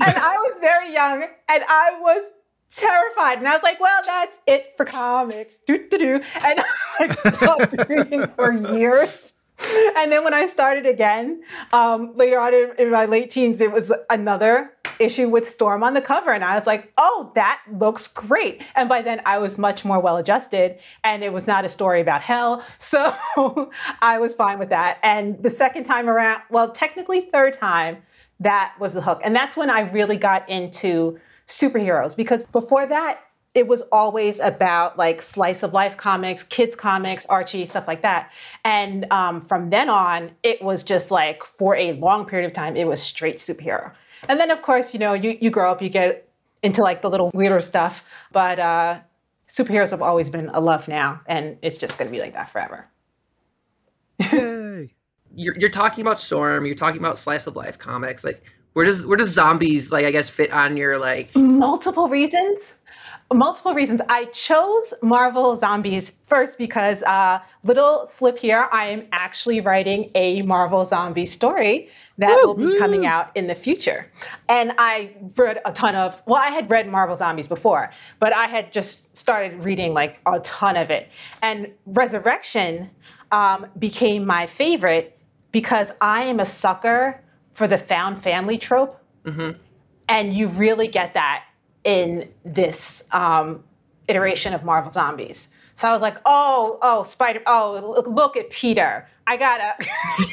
[0.00, 2.30] I was very young and I was
[2.70, 3.38] terrified.
[3.38, 5.58] And I was like, well, that's it for comics.
[5.66, 6.20] Do, do, do.
[6.44, 6.62] And
[7.00, 9.32] I stopped reading for years.
[9.96, 11.42] And then when I started again,
[11.72, 15.94] um, later on in, in my late teens, it was another issue with Storm on
[15.94, 16.32] the cover.
[16.32, 18.62] And I was like, oh, that looks great.
[18.74, 22.00] And by then I was much more well adjusted and it was not a story
[22.00, 22.62] about hell.
[22.78, 23.70] So
[24.00, 24.98] I was fine with that.
[25.02, 27.98] And the second time around, well, technically third time,
[28.40, 29.20] that was the hook.
[29.24, 31.18] And that's when I really got into
[31.48, 33.20] superheroes because before that,
[33.56, 38.30] it was always about like slice of life comics, kids comics, Archie, stuff like that.
[38.64, 42.76] And um, from then on, it was just like for a long period of time,
[42.76, 43.92] it was straight superhero.
[44.28, 46.28] And then, of course, you know, you, you grow up, you get
[46.62, 48.04] into like the little weirder stuff.
[48.32, 49.00] But uh,
[49.48, 52.50] superheroes have always been a love now, and it's just going to be like that
[52.50, 52.86] forever.
[54.32, 54.92] Yay.
[55.34, 58.24] you're, you're talking about Storm, you're talking about slice of life comics.
[58.24, 62.74] Like, where does where does zombies like I guess fit on your like multiple reasons?
[63.32, 64.00] Multiple reasons.
[64.08, 70.42] I chose Marvel Zombies first because, uh, little slip here, I am actually writing a
[70.42, 72.46] Marvel Zombie story that Woo!
[72.46, 74.10] will be coming out in the future.
[74.48, 78.46] And I read a ton of, well, I had read Marvel Zombies before, but I
[78.46, 81.10] had just started reading like a ton of it.
[81.42, 82.88] And Resurrection
[83.32, 85.18] um, became my favorite
[85.52, 87.22] because I am a sucker
[87.52, 89.02] for the found family trope.
[89.24, 89.58] Mm-hmm.
[90.08, 91.44] And you really get that
[91.86, 93.64] in this um,
[94.08, 95.48] iteration of Marvel Zombies.
[95.76, 99.06] So I was like, oh, oh, Spider, oh, look, look at Peter.
[99.28, 99.74] I gotta,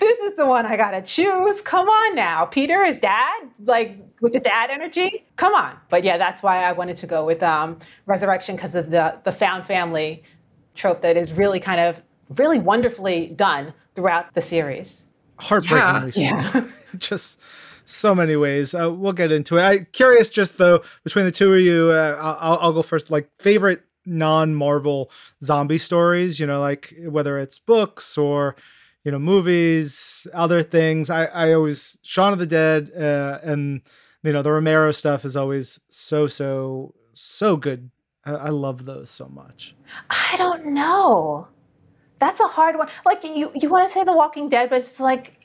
[0.00, 1.60] this is the one I gotta choose.
[1.62, 2.44] Come on now.
[2.44, 5.24] Peter is dad, like with the dad energy.
[5.36, 5.76] Come on.
[5.88, 9.32] But yeah, that's why I wanted to go with um, Resurrection because of the, the
[9.32, 10.22] found family
[10.74, 12.02] trope that is really kind of,
[12.36, 15.04] really wonderfully done throughout the series.
[15.38, 16.50] Heartbreakingly yeah.
[16.54, 16.64] yeah.
[16.98, 17.38] Just
[17.84, 18.74] so many ways.
[18.74, 19.62] Uh, we'll get into it.
[19.62, 21.90] I curious just though between the two of you.
[21.90, 23.10] Uh, I'll, I'll go first.
[23.10, 25.10] Like favorite non-Marvel
[25.42, 26.38] zombie stories.
[26.40, 28.56] You know, like whether it's books or
[29.04, 31.10] you know movies, other things.
[31.10, 33.82] I I always Shaun of the Dead uh, and
[34.22, 37.90] you know the Romero stuff is always so so so good.
[38.24, 39.74] I, I love those so much.
[40.10, 41.48] I don't know.
[42.18, 42.88] That's a hard one.
[43.04, 45.43] Like you, you want to say The Walking Dead, but it's like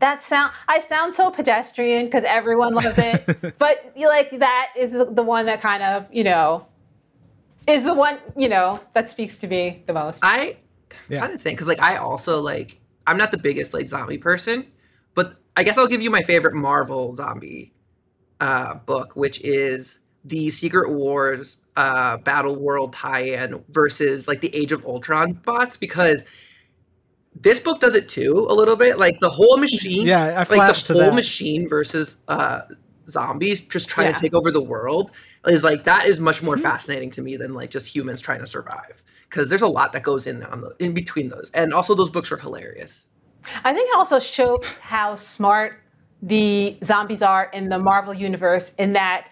[0.00, 4.92] that sound I sound so pedestrian because everyone loves it, but you like that is
[4.92, 6.66] the, the one that kind of you know
[7.66, 10.20] is the one you know that speaks to me the most.
[10.22, 10.56] I
[11.08, 11.20] yeah.
[11.20, 14.66] kind of think because like I also like I'm not the biggest like zombie person,
[15.14, 17.72] but I guess I'll give you my favorite Marvel zombie
[18.40, 24.72] uh, book, which is the Secret Wars uh, Battle World tie-in versus like the Age
[24.72, 26.24] of Ultron bots because
[27.40, 28.98] this book does it too a little bit.
[28.98, 31.14] Like the whole machine, yeah, I like the whole that.
[31.14, 32.62] machine versus uh,
[33.08, 34.16] zombies just trying yeah.
[34.16, 35.10] to take over the world
[35.46, 36.64] is like that is much more mm-hmm.
[36.64, 40.02] fascinating to me than like just humans trying to survive because there's a lot that
[40.02, 43.06] goes in on the, in between those, and also those books are hilarious.
[43.64, 45.80] I think it also shows how smart
[46.22, 49.28] the zombies are in the Marvel universe in that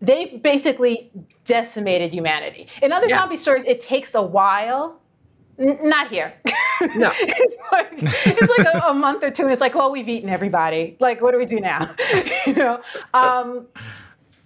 [0.00, 1.10] they've basically
[1.44, 2.68] decimated humanity.
[2.82, 3.20] In other yeah.
[3.20, 5.00] zombie stories, it takes a while
[5.58, 6.32] N- not here.
[6.94, 7.10] No.
[7.16, 9.48] it's like, it's like a, a, month or two.
[9.48, 10.94] It's like, well, we've eaten everybody.
[11.00, 11.88] Like, what do we do now?
[12.46, 12.82] you know?
[13.14, 13.66] Um,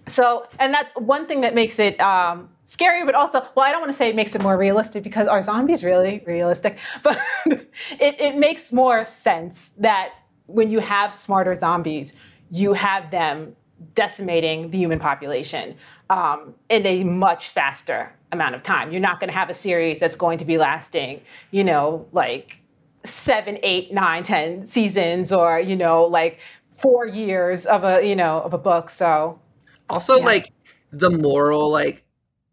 [0.07, 3.81] so, and that's one thing that makes it um, scary, but also, well, I don't
[3.81, 6.79] want to say it makes it more realistic because are zombies really realistic?
[7.03, 10.13] But it, it makes more sense that
[10.47, 12.13] when you have smarter zombies,
[12.53, 13.57] you have them
[13.97, 15.75] decimating the human population
[16.11, 18.93] um, in a much faster amount of time.
[18.93, 21.21] You're not going to have a series that's going to be lasting,
[21.51, 22.61] you know, like
[23.05, 26.39] seven, eight, nine, ten seasons, or you know, like
[26.81, 28.91] four years of a you know of a book.
[28.91, 29.41] So
[29.89, 30.25] also yeah.
[30.25, 30.53] like
[30.93, 32.05] the moral like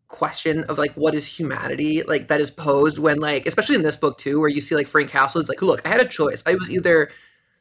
[0.08, 3.98] question of like what is humanity like that is posed when like especially in this
[3.98, 6.42] book too where you see like frank castle is like look i had a choice
[6.46, 7.10] i was either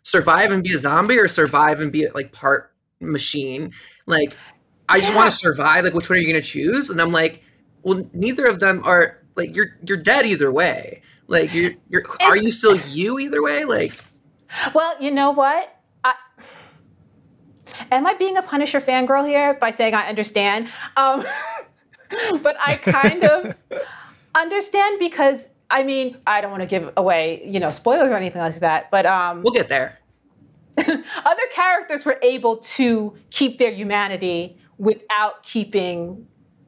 [0.05, 3.73] survive and be a zombie or survive and be like part machine
[4.07, 4.37] like
[4.89, 7.11] i just want to survive like which one are you going to choose and i'm
[7.11, 7.43] like
[7.87, 11.03] well neither of them are like you're you're dead either way.
[11.28, 13.64] Like you're you're are you still you either way?
[13.64, 13.93] Like
[14.74, 15.72] well you know what?
[16.03, 16.14] I,
[17.93, 20.68] am i being a punisher fangirl here by saying i understand?
[20.97, 21.24] Um,
[22.43, 23.55] but i kind of
[24.34, 28.41] understand because i mean i don't want to give away you know spoilers or anything
[28.41, 29.99] like that but um, we'll get there.
[30.78, 36.26] other characters were able to keep their humanity without keeping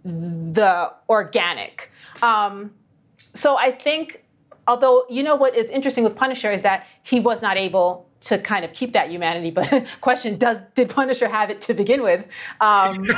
[0.08, 1.90] the organic.
[2.22, 2.72] Um,
[3.34, 4.24] so I think,
[4.66, 8.38] although you know what is interesting with Punisher is that he was not able to
[8.38, 9.50] kind of keep that humanity.
[9.50, 12.26] But question: Does did Punisher have it to begin with?
[12.60, 13.12] Um, you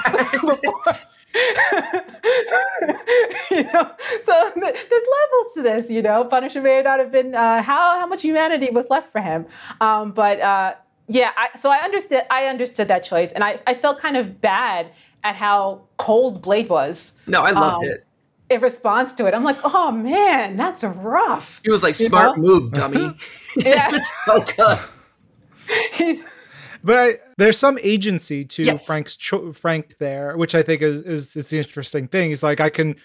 [3.62, 3.91] know,
[4.22, 5.91] so there's levels to this.
[5.91, 9.20] You know, Punisher may not have been uh, how how much humanity was left for
[9.20, 9.47] him,
[9.80, 10.41] um, but.
[10.41, 10.74] Uh,
[11.12, 12.22] yeah, I, so I understood.
[12.30, 14.93] I understood that choice, and I, I felt kind of bad
[15.24, 17.14] at how cold Blade was.
[17.26, 18.06] No, I loved um, it.
[18.48, 21.60] In response to it, I'm like, oh man, that's rough.
[21.62, 22.42] He was like, smart know?
[22.42, 23.16] move, dummy.
[23.56, 26.24] yeah, it was so good.
[26.84, 28.86] but I, there's some agency to yes.
[28.86, 32.30] Frank's cho- Frank there, which I think is, is is the interesting thing.
[32.30, 32.96] He's like, I can.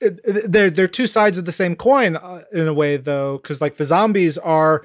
[0.00, 3.76] they're they're two sides of the same coin uh, in a way, though, because like
[3.76, 4.84] the zombies are,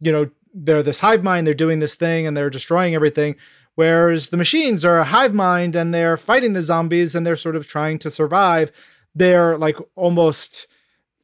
[0.00, 3.36] you know, they're this hive mind, they're doing this thing, and they're destroying everything.
[3.74, 7.56] Whereas the machines are a hive mind and they're fighting the zombies and they're sort
[7.56, 8.70] of trying to survive.
[9.14, 10.66] They're like almost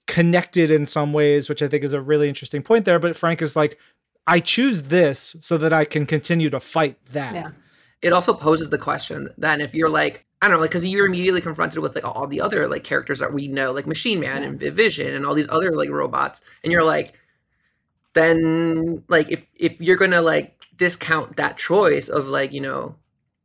[0.07, 2.99] connected in some ways, which I think is a really interesting point there.
[2.99, 3.79] But Frank is like,
[4.27, 7.35] I choose this so that I can continue to fight that.
[7.35, 7.51] Yeah.
[8.03, 11.07] it also poses the question then if you're like I don't know, like because you're
[11.07, 14.45] immediately confronted with like all the other like characters that we know, like Machine Man
[14.45, 17.15] and Vision and all these other like robots, and you're like,
[18.15, 22.95] then like if if you're gonna like discount that choice of like you know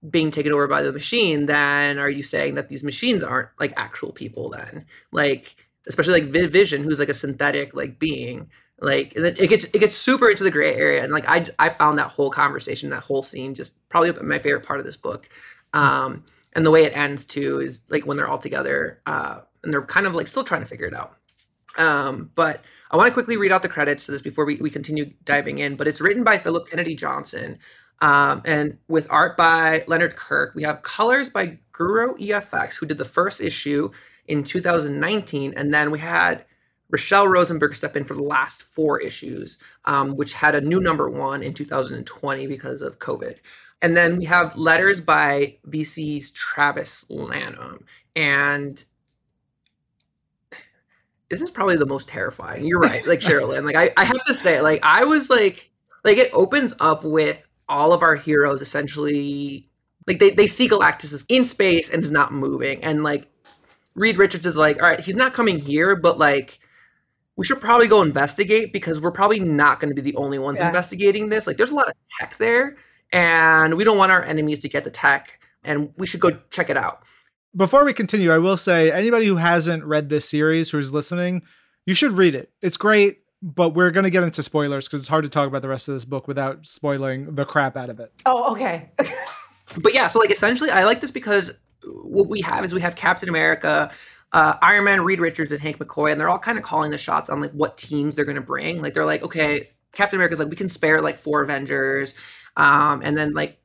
[0.10, 3.74] being taken over by the machine, then are you saying that these machines aren't like
[3.78, 4.50] actual people?
[4.50, 5.56] Then like
[5.88, 10.30] especially like Vision, who's like a synthetic like being, like it gets it gets super
[10.30, 13.54] into the gray area, and like I I found that whole conversation, that whole scene,
[13.54, 15.30] just probably my favorite part of this book.
[15.74, 16.24] Um,
[16.56, 19.82] and the way it ends too is like when they're all together uh, and they're
[19.82, 21.18] kind of like still trying to figure it out
[21.78, 22.62] um, but
[22.94, 25.58] i want to quickly read out the credits to this before we, we continue diving
[25.58, 27.60] in but it's written by philip kennedy johnson
[28.02, 33.06] um, and with art by leonard kirk we have colors by GURU-eFX who did the
[33.06, 33.90] first issue
[34.28, 36.46] in 2019 and then we had
[36.94, 41.10] Rachelle Rosenberg step in for the last four issues, um, which had a new number
[41.10, 43.38] one in 2020 because of COVID.
[43.82, 47.84] And then we have letters by VC's Travis Lanham.
[48.16, 48.84] And
[51.30, 52.66] this is probably the most terrifying.
[52.66, 53.66] You're right, like Cheryl Lynn.
[53.66, 55.72] Like I, I have to say, like I was like,
[56.04, 59.70] like it opens up with all of our heroes essentially
[60.08, 62.84] like they, they see Galactus is in space and is not moving.
[62.84, 63.28] And like
[63.96, 66.60] Reed Richards is like, all right, he's not coming here, but like
[67.36, 70.60] we should probably go investigate because we're probably not going to be the only ones
[70.60, 70.68] yeah.
[70.68, 71.48] investigating this.
[71.48, 72.78] Like there's a lot of tech there
[73.12, 76.70] and we don't want our enemies to get the tech and we should go check
[76.70, 77.04] it out
[77.56, 81.42] before we continue i will say anybody who hasn't read this series who's listening
[81.86, 82.52] you should read it.
[82.62, 85.62] It's great but we're going to get into spoilers because it's hard to talk about
[85.62, 88.12] the rest of this book without spoiling the crap out of it.
[88.26, 88.90] Oh okay.
[89.78, 91.52] But yeah so like essentially i like this because
[91.86, 93.90] what we have is we have captain america
[94.34, 96.98] uh, Iron Man, Reed Richards, and Hank McCoy, and they're all kind of calling the
[96.98, 98.82] shots on like what teams they're going to bring.
[98.82, 102.16] Like they're like, okay, Captain America's like, we can spare like four Avengers,
[102.58, 103.60] um, and then like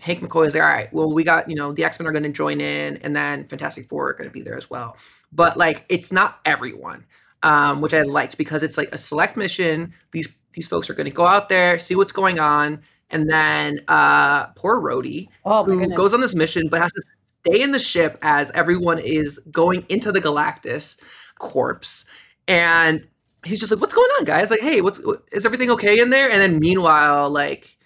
[0.00, 2.12] Hank McCoy is like, all right, well, we got, you know, the X Men are
[2.12, 4.96] going to join in, and then Fantastic Four are going to be there as well.
[5.32, 7.04] But like, it's not everyone,
[7.42, 9.92] um, which I liked because it's like a select mission.
[10.12, 13.80] These these folks are going to go out there, see what's going on, and then
[13.88, 15.96] uh, poor Rhodey, oh, who goodness.
[15.96, 17.02] goes on this mission but has to
[17.46, 20.98] stay in the ship as everyone is going into the Galactus
[21.38, 22.04] corpse,
[22.48, 23.06] and
[23.44, 24.50] he's just like, "What's going on, guys?
[24.50, 25.00] Like, hey, what's
[25.32, 27.76] is everything okay in there?" And then meanwhile, like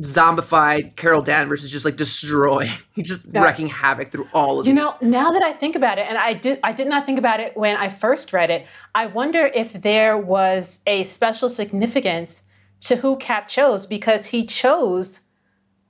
[0.00, 2.70] zombified Carol Danvers is just like destroying.
[2.94, 3.42] He's just yeah.
[3.42, 6.32] wrecking havoc through all of You know, now that I think about it, and I
[6.32, 9.72] did I did not think about it when I first read it, I wonder if
[9.74, 12.42] there was a special significance
[12.82, 15.20] to who Cap chose because he chose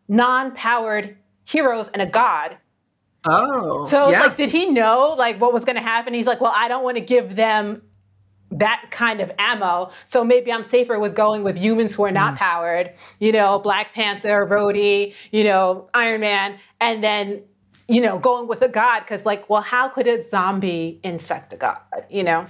[0.09, 2.59] non-powered heroes and a god.
[3.25, 3.85] Oh.
[3.85, 4.21] So yeah.
[4.21, 6.13] like, did he know like what was gonna happen?
[6.13, 7.83] He's like, well, I don't want to give them
[8.59, 9.91] that kind of ammo.
[10.05, 12.39] So maybe I'm safer with going with humans who are not mm.
[12.39, 17.43] powered, you know, Black Panther, Rhodey, you know, Iron Man, and then,
[17.89, 21.57] you know, going with a god because, like, well, how could a zombie infect a
[21.57, 21.81] god,
[22.11, 22.47] you know?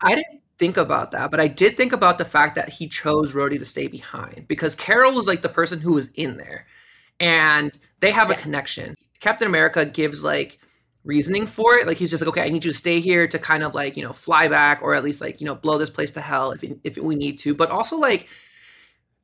[0.00, 3.32] I didn't think about that, but I did think about the fact that he chose
[3.32, 6.66] Rhodey to stay behind because Carol was like the person who was in there
[7.20, 8.36] and they have yeah.
[8.36, 8.94] a connection.
[9.20, 10.58] Captain America gives like
[11.08, 11.86] reasoning for it.
[11.86, 13.96] Like he's just like, okay, I need you to stay here to kind of like
[13.96, 16.52] you know fly back or at least like you know blow this place to hell
[16.52, 17.54] if if we need to.
[17.54, 18.28] But also like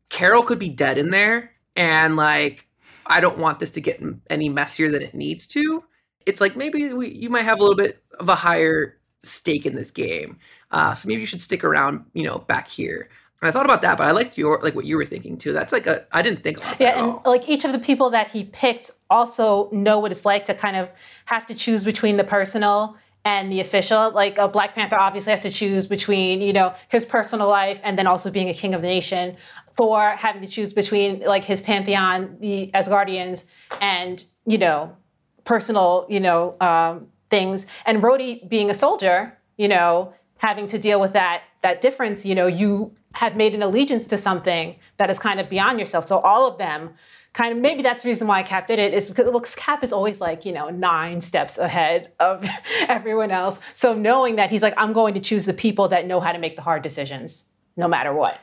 [0.08, 2.66] Carol could be dead in there, and like
[3.06, 5.84] I don't want this to get any messier than it needs to.
[6.26, 9.76] It's like maybe we, you might have a little bit of a higher stake in
[9.76, 10.38] this game,
[10.70, 13.10] uh, so maybe you should stick around, you know, back here.
[13.46, 15.52] I thought about that, but I liked your like what you were thinking too.
[15.52, 18.30] That's like a I didn't think about yeah, and like each of the people that
[18.30, 20.88] he picked also know what it's like to kind of
[21.26, 24.10] have to choose between the personal and the official.
[24.10, 27.98] Like a Black Panther obviously has to choose between you know his personal life and
[27.98, 29.36] then also being a king of the nation.
[29.76, 33.44] Thor having to choose between like his pantheon, the Asgardians,
[33.80, 34.96] and you know
[35.44, 37.66] personal you know um, things.
[37.86, 42.24] And Rhodey being a soldier, you know having to deal with that that difference.
[42.24, 46.06] You know you have made an allegiance to something that is kind of beyond yourself.
[46.06, 46.90] So all of them
[47.34, 49.92] kind of maybe that's the reason why Cap did it is because well, Cap is
[49.92, 52.48] always like, you know, nine steps ahead of
[52.88, 53.60] everyone else.
[53.74, 56.38] So knowing that he's like, I'm going to choose the people that know how to
[56.38, 57.44] make the hard decisions,
[57.76, 58.38] no matter what.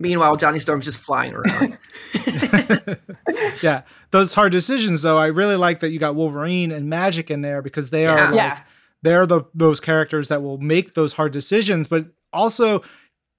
[0.00, 1.76] Meanwhile, Johnny Storm's just flying around.
[3.62, 3.82] yeah.
[4.12, 7.62] Those hard decisions though, I really like that you got Wolverine and Magik in there
[7.62, 8.12] because they yeah.
[8.12, 8.60] are like yeah.
[9.02, 12.82] they're the those characters that will make those hard decisions, but also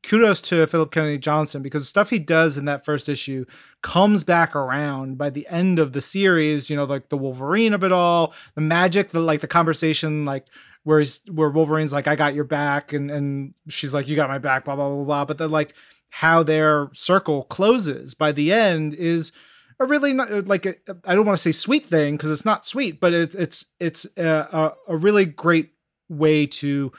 [0.03, 3.45] kudos to Philip Kennedy Johnson because stuff he does in that first issue
[3.81, 6.69] comes back around by the end of the series.
[6.69, 10.45] You know, like the Wolverine of it all, the Magik, the like the conversation, like
[10.83, 14.29] where he's where Wolverine's like, "I got your back," and and she's like, "You got
[14.29, 15.25] my back," blah blah blah blah.
[15.25, 15.73] But then like
[16.11, 19.31] how their circle closes by the end is
[19.79, 20.75] a really not like I
[21.05, 24.05] I don't want to say sweet thing because it's not sweet, but it's it's it's
[24.17, 25.71] a, a really great
[26.09, 26.91] way to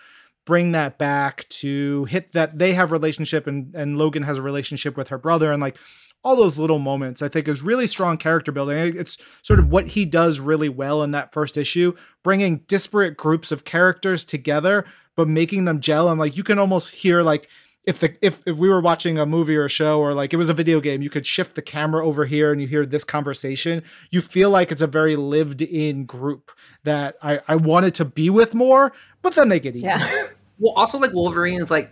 [0.50, 4.96] bring that back to hit that they have relationship and and Logan has a relationship
[4.96, 5.76] with her brother and like
[6.24, 8.96] all those little moments I think is really strong character building.
[8.98, 11.94] It's sort of what he does really well in that first issue,
[12.24, 16.96] bringing disparate groups of characters together but making them gel and like you can almost
[16.96, 17.48] hear like
[17.84, 20.36] if the if if we were watching a movie or a show or like it
[20.36, 23.04] was a video game, you could shift the camera over here and you hear this
[23.04, 23.82] conversation.
[24.10, 26.52] You feel like it's a very lived in group
[26.84, 28.92] that I I wanted to be with more,
[29.22, 29.88] but then they get eaten.
[29.88, 30.26] Yeah.
[30.60, 31.90] Well, also like Wolverine is like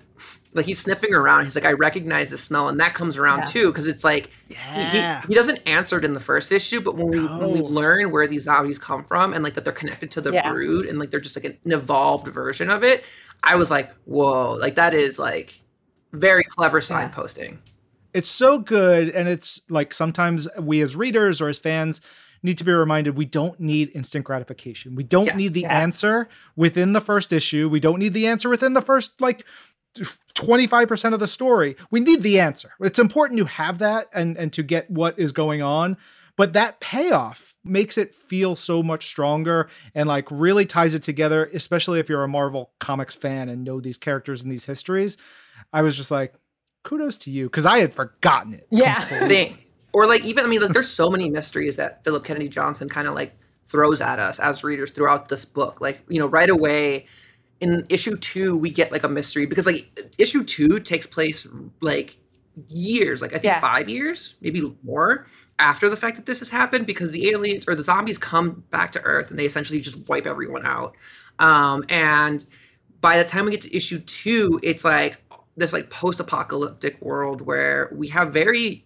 [0.55, 1.45] like he's sniffing around.
[1.45, 3.45] He's like, I recognize the smell, and that comes around Yeah.
[3.47, 5.21] too because it's like he- Yeah.
[5.23, 8.11] he, he doesn't answer it in the first issue, but when we when we learn
[8.11, 10.51] where these zombies come from and like that they're connected to the Yeah.
[10.53, 13.05] brood and like they're just like an evolved version of it,
[13.43, 15.61] I was like, whoa, like that is like
[16.13, 16.85] very clever Yeah.
[17.11, 17.59] signposting.
[18.15, 22.01] it's so good and it's like sometimes we as readers or as fans
[22.43, 25.37] need to be reminded we don't need instant gratification we don't Yes.
[25.37, 25.79] need the Yeah.
[25.79, 29.45] answer within the first issue we don't need the answer within the first like
[30.35, 34.53] 25% of the story we need the answer it's important to have that and and
[34.53, 35.97] to get what is going on
[36.37, 41.51] but that payoff makes it feel so much stronger and like really ties it together
[41.53, 45.17] especially if you're a marvel comics fan and know these characters and these histories
[45.73, 46.35] i was just like
[46.85, 48.67] kudos to you because I had forgotten it.
[48.71, 49.05] Yeah.
[49.05, 49.57] completely.
[49.99, 53.09] Or like even I mean like there's so many mysteries that Philip Kennedy Johnson kind
[53.09, 53.33] of like
[53.69, 55.81] throws at us as readers throughout this book.
[55.81, 57.07] Like, you know, right away
[57.59, 61.49] in issue 2 we get like a mystery because like issue 2 takes place
[61.81, 62.17] like
[62.69, 63.61] years, like I think Yeah.
[63.61, 65.27] 5 years, maybe more
[65.59, 68.93] after the fact that this has happened because the aliens or the zombies come back
[68.93, 70.95] to earth and they essentially just wipe everyone out.
[71.41, 72.47] Um and
[73.01, 75.17] by the time we get to issue 2, it's like
[75.57, 78.85] this like post-apocalyptic world where we have very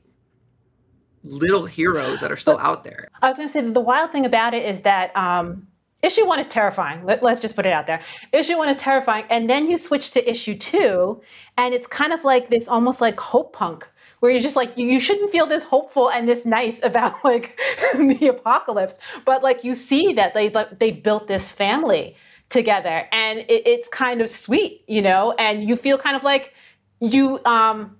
[1.24, 3.08] little heroes that are still out there.
[3.22, 5.66] I was going to say the wild thing about it is that um,
[6.02, 7.04] issue one is terrifying.
[7.04, 8.00] Let, us just put it out there.
[8.32, 11.20] Issue one is terrifying, and then you switch to issue two,
[11.56, 13.88] and it's kind of like this, almost like hope punk,
[14.20, 17.58] where you're just like you, you shouldn't feel this hopeful and this nice about like
[17.94, 22.16] the apocalypse, but like you see that they like, they built this family
[22.48, 26.54] together, and it, it's kind of sweet, you know, and you feel kind of like
[27.00, 27.96] you um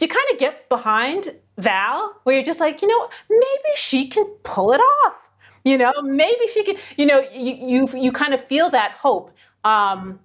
[0.00, 4.24] you kind of get behind Val, where you're just like, you know, maybe she can
[4.42, 5.28] pull it off.
[5.64, 6.76] You know, maybe she can.
[6.96, 9.32] You know, you you, you kind of feel that hope.
[9.64, 10.20] Um,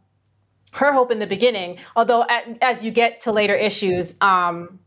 [0.73, 4.79] her hope in the beginning, although at, as you get to later issues, um,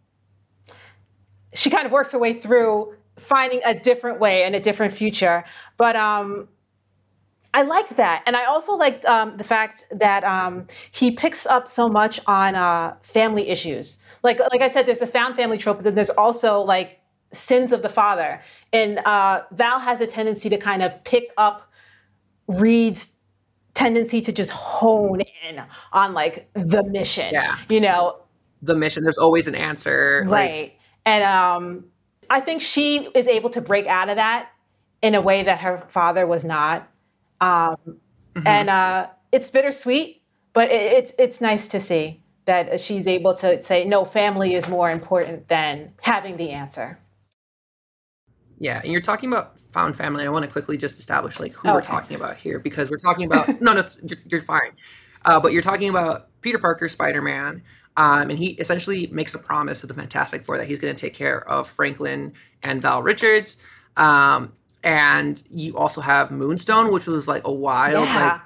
[1.55, 5.45] she kind of works her way through finding a different way and a different future.
[5.77, 6.49] But um,
[7.53, 11.69] I liked that, and I also liked um, the fact that um, he picks up
[11.69, 13.99] so much on uh, family issues.
[14.25, 17.01] Like, like I said, there's a found family trope, but then there's also like
[17.31, 21.71] sins of the father, and uh, Val has a tendency to kind of pick up
[22.49, 23.11] Reed's
[23.75, 25.63] tendency to just hone in
[25.93, 27.33] on like the mission.
[27.33, 27.59] Yeah.
[27.69, 28.21] you know,
[28.63, 30.25] The mission, there's always an answer.
[30.27, 30.79] Like, right?
[31.05, 31.85] and um,
[32.31, 34.51] I think she is able to break out of that
[35.03, 36.89] in a way that her father was not.
[37.43, 37.77] Um,
[38.35, 38.47] mhm.
[38.47, 40.23] and uh, it's bittersweet,
[40.55, 44.05] but it, it's it's nice to see that she's able to say no.
[44.05, 46.99] Family is more important than having the answer.
[48.59, 50.25] Yeah, and you're talking about found family.
[50.25, 53.27] I want to quickly just establish like who we're talking about here because we're talking
[53.27, 54.73] about no, no, you're, you're fine.
[55.25, 57.63] Uh, but you're talking about Peter Parker, Spider Man,
[57.97, 61.01] um, and he essentially makes a promise to the Fantastic Four that he's going to
[61.01, 62.33] take care of Franklin
[62.63, 63.57] and Val Richards.
[63.97, 68.33] Um, and you also have Moonstone, which was like a wild, Yeah.
[68.33, 68.41] like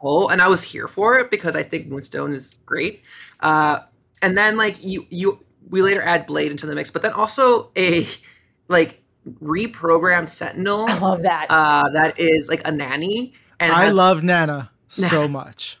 [0.00, 3.02] pull, and I was here for it because I think Moonstone is great.
[3.40, 3.80] Uh,
[4.22, 5.38] and then like you, you,
[5.68, 8.06] we later add Blade into the mix, but then also a
[8.68, 9.02] like
[9.40, 11.46] reprogrammed Sentinel I love that.
[11.50, 15.78] uh, that is like a nanny, and I has- love Nana so much.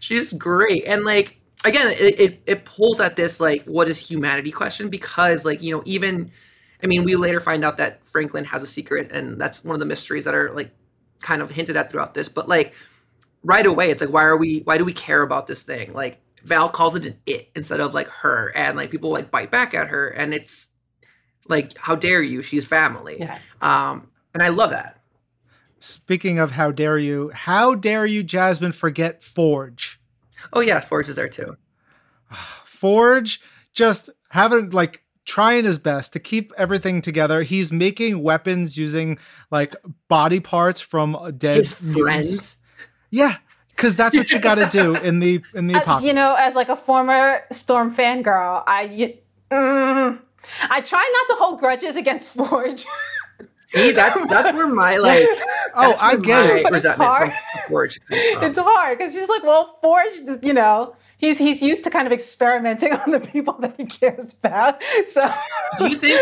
[0.00, 0.84] she's great.
[0.84, 5.44] And like again, it, it it pulls at this like what is humanity question because
[5.44, 6.30] like you know even,
[6.82, 9.80] I mean we later find out that Franklin has a secret, and that's one of
[9.80, 10.70] the mysteries that are like
[11.22, 12.28] kind of hinted at throughout this.
[12.28, 12.74] But like
[13.46, 15.92] right away, it's like why are we why do we care about this thing?
[15.92, 19.50] Like Val calls it an it instead of like her, and like people like bite
[19.50, 20.74] back at her, and it's
[21.48, 22.42] like how dare you?
[22.42, 23.16] She's family.
[23.18, 23.38] yeah.
[23.62, 25.00] Um, and I love that.
[25.78, 30.00] Speaking of how dare you, how dare you, Jasmine, forget Forge?
[30.52, 31.56] Oh yeah, Forge is there too.
[32.64, 33.40] Forge
[33.72, 37.42] just having like trying his best to keep everything together.
[37.42, 39.18] He's making weapons using
[39.50, 39.74] like
[40.08, 42.02] body parts from dead His mutants.
[42.02, 42.56] friends.
[43.10, 43.36] Yeah,
[43.70, 46.54] because that's what you got to do in the in the Uh, you know, as
[46.54, 49.14] like a former Storm fangirl, I you,
[49.50, 50.18] mm,
[50.70, 52.84] I try not to hold grudges against Forge.
[53.66, 55.26] See, that's that's where my like.
[55.74, 56.62] oh, I get it.
[56.62, 57.32] My resentment from
[57.68, 58.00] Forge.
[58.10, 62.12] it's hard because she's like, well, Forge, you know, he's he's used to kind of
[62.12, 64.82] experimenting on the people that he cares about.
[65.08, 65.28] So,
[65.78, 66.20] do you think?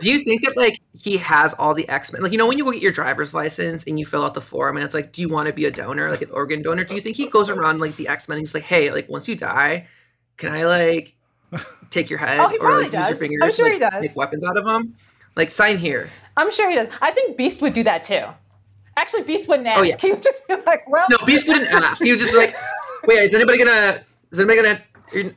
[0.00, 2.22] Do you think that like he has all the X Men?
[2.22, 4.42] Like, you know, when you go get your driver's license and you fill out the
[4.42, 6.84] form, and it's like, do you want to be a donor, like an organ donor?
[6.84, 8.38] Do you think he goes around like the X Men?
[8.38, 9.88] He's like, hey, like once you die,
[10.36, 11.14] can I like
[11.90, 13.08] take your oh, head oh, he or like does.
[13.08, 13.40] use your fingers?
[13.42, 14.00] I'm sure like, he does.
[14.02, 14.96] Make weapons out of them.
[15.34, 16.10] Like sign here.
[16.36, 16.88] I'm sure he does.
[17.00, 18.22] I think Beast would do that too.
[18.96, 19.78] Actually, Beast wouldn't ask.
[19.80, 19.96] Oh, yeah.
[19.98, 21.06] He would just be like, well.
[21.10, 22.02] No, Beast wouldn't ask.
[22.02, 22.54] He would just be like,
[23.06, 24.04] wait, is anybody gonna?
[24.30, 24.82] Is anybody gonna?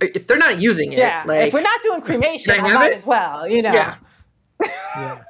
[0.02, 1.24] If they're not using it, Yeah.
[1.26, 2.98] like if we're not doing cremation, I I, might it?
[2.98, 3.74] as well, you know.
[3.74, 3.96] yeah.
[4.96, 5.22] yeah.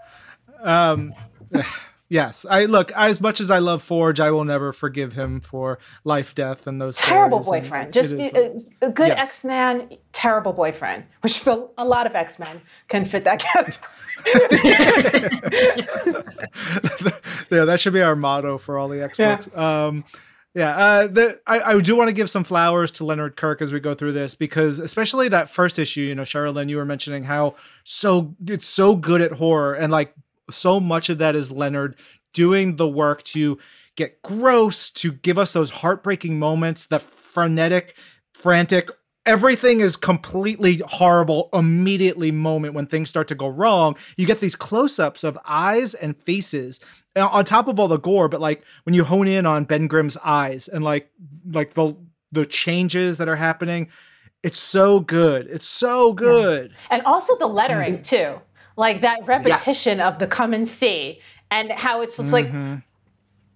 [0.61, 1.13] Um,
[2.09, 5.79] yes, I look as much as I love Forge, I will never forgive him for
[6.03, 7.93] life, death, and those Terrible stories, and boyfriend.
[7.93, 9.19] Just a, a good Yes.
[9.29, 11.45] X Man, terrible boyfriend, which
[11.77, 13.81] a lot of X Men can fit that category.
[17.51, 19.49] yeah, that should be our motto for all the X books.
[19.55, 20.03] Um,
[20.53, 23.71] yeah, uh, the, I, I do want to give some flowers to Leonard Kirk as
[23.71, 26.85] we go through this because, especially that first issue, you know, Cheryl Lynn, you were
[26.85, 30.15] mentioning how so it's so good at horror, and like
[30.49, 31.95] so much of that is Leonard
[32.33, 33.57] doing the work to
[33.95, 37.95] get gross, to give us those heartbreaking moments, the frenetic,
[38.33, 38.89] frantic.
[39.27, 43.97] Everything is completely horrible immediately moment when things start to go wrong.
[44.15, 46.79] You get these close ups of eyes and faces
[47.15, 49.87] uh, on top of all the gore, but like when you hone in on Ben
[49.87, 51.11] Grimm's eyes and like
[51.51, 51.93] like the
[52.31, 53.89] the changes that are happening,
[54.43, 55.47] it's so good.
[55.49, 56.73] It's so good.
[56.89, 57.55] And also the Mm-hmm.
[57.55, 58.41] lettering, too.
[58.77, 61.19] Like that repetition of the come and see,
[61.51, 62.83] and how it's just like, Mhm.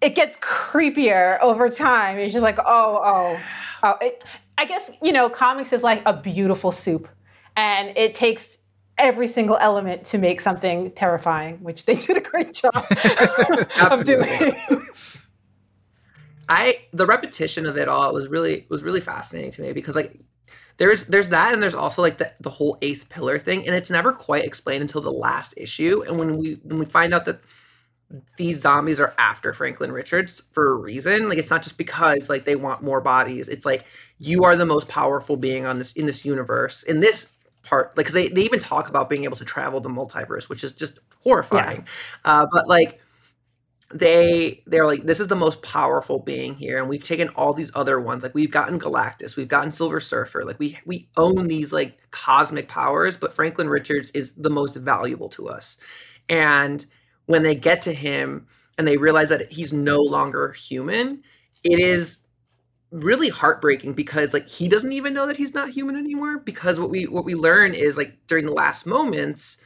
[0.01, 2.17] it gets creepier over time.
[2.17, 3.39] It's just like, oh, oh,
[3.84, 3.97] oh.
[4.01, 4.24] It,
[4.58, 7.08] I guess, you know, comics is like a beautiful soup,
[7.56, 8.58] and it takes
[8.97, 14.28] every single element to make something terrifying, which they did a great job of doing.
[14.28, 14.78] Absolutely.
[16.49, 20.20] I the repetition of it all was really was really fascinating to me because like
[20.78, 23.89] there's there's that and there's also like the, the whole eighth pillar thing and it's
[23.89, 27.39] never quite explained until the last issue and when we when we find out that
[28.38, 31.30] these zombies are after Franklin Richards for a reason.
[31.30, 33.47] Like it's not just because like they want more bodies.
[33.47, 33.86] It's like
[34.20, 37.34] you are the most powerful being on this in this universe in this
[37.64, 40.64] part like because they, they even talk about being able to travel the multiverse which
[40.64, 41.86] is just horrifying.
[42.26, 42.99] Uh, but like
[43.93, 47.72] they they're like this is the most powerful being here and we've taken all these
[47.76, 48.24] other ones.
[48.24, 52.68] Like we've gotten galactus we've gotten silver surfer like we we own these like cosmic
[52.68, 55.78] powers but franklin richards is the most valuable to us.
[56.30, 56.86] And
[57.32, 61.21] when they get to him and they realize that he's no longer human
[61.63, 62.25] it is
[62.91, 66.89] really heartbreaking because like he doesn't even know that he's not human anymore because what
[66.89, 69.63] we what we learn is like during the last moments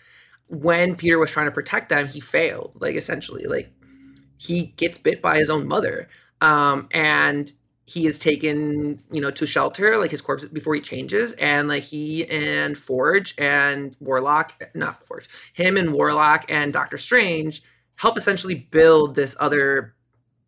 [0.47, 3.72] when peter was trying to protect them he failed like essentially like
[4.38, 6.07] he gets bit by his own mother.
[6.41, 7.51] Um and
[7.88, 11.84] he is taken you know to shelter like his corpse before he changes and like
[11.84, 17.62] he and forge and warlock not forge him and warlock and doctor strange
[17.96, 19.94] help essentially build this other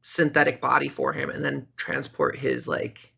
[0.02, 3.14] synthetic body for him and then transport his like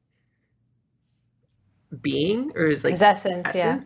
[2.02, 3.80] being or his like His essence, yeah.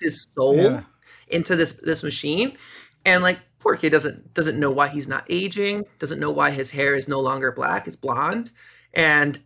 [0.00, 0.82] his soul Yeah.
[1.28, 2.56] into this this machine
[3.04, 6.70] and like poor kid doesn't doesn't know why he's not aging doesn't know why his
[6.70, 8.50] hair is no longer black it's blonde
[8.94, 9.38] and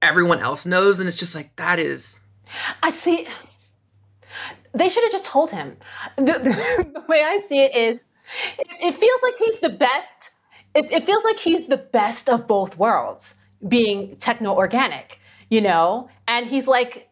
[0.00, 2.20] everyone else knows and it's just like that is
[2.82, 3.26] I see.
[4.74, 5.76] They should have just told him.
[6.16, 6.22] The,
[6.94, 8.04] the, way I see it is,
[8.58, 10.30] it, it feels like he's the best.
[10.74, 13.34] It, it feels like he's the best of both worlds,
[13.66, 15.18] being techno organic,
[15.50, 16.08] you know?
[16.26, 17.08] And he's like,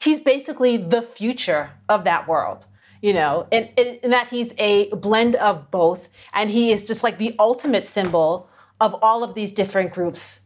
[0.00, 2.66] he's basically the future of that world,
[3.00, 3.46] you know?
[3.52, 6.08] And, and that he's a blend of both.
[6.34, 8.48] And he is just like the ultimate symbol
[8.80, 10.40] of all of these different groups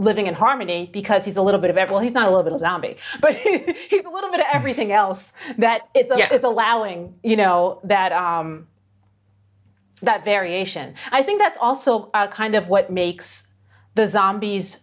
[0.00, 2.42] living in harmony because he's a little bit of every, well he's not a little
[2.42, 3.34] bit of zombie but
[3.90, 6.28] he's a little bit of everything else that it's a, Yeah.
[6.32, 8.66] it's allowing you know that um
[10.02, 10.94] that variation.
[11.12, 13.46] I think that's also uh, kind of what makes
[13.96, 14.78] the zombies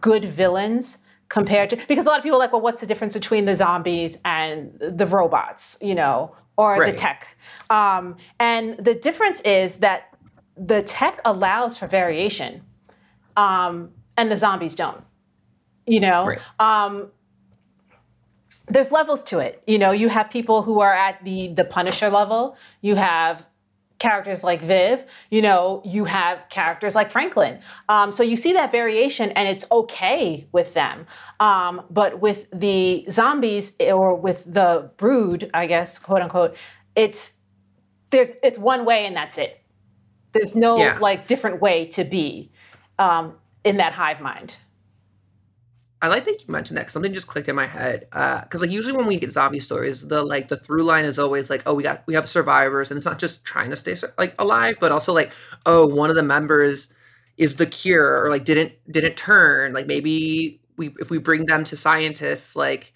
[0.00, 0.98] good villains
[1.28, 3.56] compared to because a lot of people are like well what's the difference between the
[3.56, 7.26] zombies and the robots you know or the tech?
[7.70, 10.14] Um, and the difference is that
[10.56, 12.62] the tech allows for variation.
[13.36, 15.02] Um, and the zombies don't.
[15.86, 16.38] You know, Right.
[16.60, 17.10] um,
[18.68, 19.62] there's levels to it.
[19.66, 22.56] You know, you have people who are at the the Punisher level.
[22.80, 23.46] You have
[23.98, 25.04] characters like Viv.
[25.30, 27.60] You know, you have characters like Franklin.
[27.88, 31.06] Um, so you see that variation, and it's okay with them.
[31.40, 36.56] Um, but with the zombies or with the Brood, I guess, quote unquote,
[36.96, 37.32] it's
[38.10, 39.60] there's it's one way and that's it.
[40.32, 40.98] There's no Yeah.
[41.00, 42.50] like different way to be
[42.98, 43.34] um,
[43.64, 44.56] in that hive mind.
[46.02, 48.08] I like that you mentioned that something just clicked in my head.
[48.12, 51.18] Uh, because like usually when we get zombie stories, the like the through line is
[51.18, 53.94] always like, oh, we got we have survivors, and it's not just trying to stay
[54.18, 55.32] like alive, but also like,
[55.64, 56.92] oh, one of the members
[57.38, 59.72] is the cure, or like didn't didn't turn.
[59.72, 62.92] Like maybe we if we bring them to scientists, like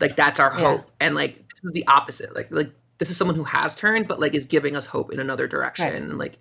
[0.00, 0.78] like that's our Yeah.
[0.78, 0.90] hope.
[1.00, 2.34] And like this is the opposite.
[2.34, 5.20] Like like this is someone who has turned, but like is giving us hope in
[5.20, 5.92] another direction.
[5.92, 5.94] Right.
[5.94, 6.38] And like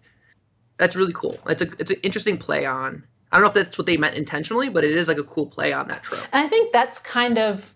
[0.78, 1.38] that's really cool.
[1.48, 3.04] It's a it's an interesting play on.
[3.32, 5.48] I don't know if that's what they meant intentionally, but it is like a cool
[5.48, 6.22] play on that trope.
[6.34, 7.74] And I think that's kind of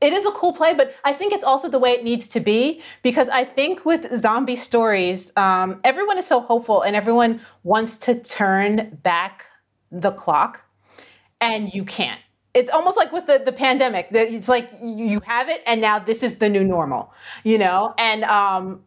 [0.00, 2.40] it is a cool play, but I think it's also the way it needs to
[2.40, 7.96] be because I think with zombie stories, um, everyone is so hopeful and everyone wants
[7.98, 9.46] to turn back
[9.90, 10.60] the clock,
[11.40, 12.20] and you can't.
[12.52, 14.08] It's almost like with the, the pandemic.
[14.10, 17.12] It's like you have it, and now this is the new normal,
[17.44, 17.94] you know.
[17.96, 18.82] And um,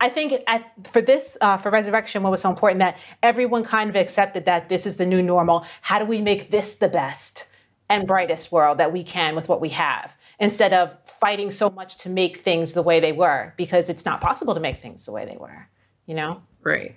[0.00, 3.90] I think at, for this, uh, for Resurrection, what was so important that everyone kind
[3.90, 5.66] of accepted that this is the new normal.
[5.82, 7.46] How do we make this the best
[7.90, 11.98] and brightest world that we can with what we have instead of fighting so much
[11.98, 15.12] to make things the way they were because it's not possible to make things the
[15.12, 15.68] way they were,
[16.06, 16.42] you know?
[16.62, 16.96] Right.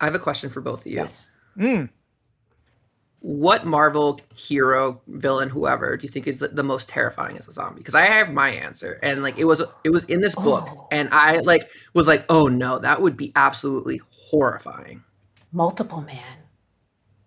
[0.00, 0.96] I have a question for both of you.
[0.96, 1.30] Yes.
[1.56, 1.88] Mm.
[3.22, 7.52] What Marvel hero, villain, whoever do you think is the, the most terrifying as a
[7.52, 7.78] zombie?
[7.80, 10.88] Because I have my answer, and like it was it was in this book, Oh.
[10.90, 15.02] and I like was like, oh no, that would be absolutely horrifying.
[15.52, 16.18] Multiple man.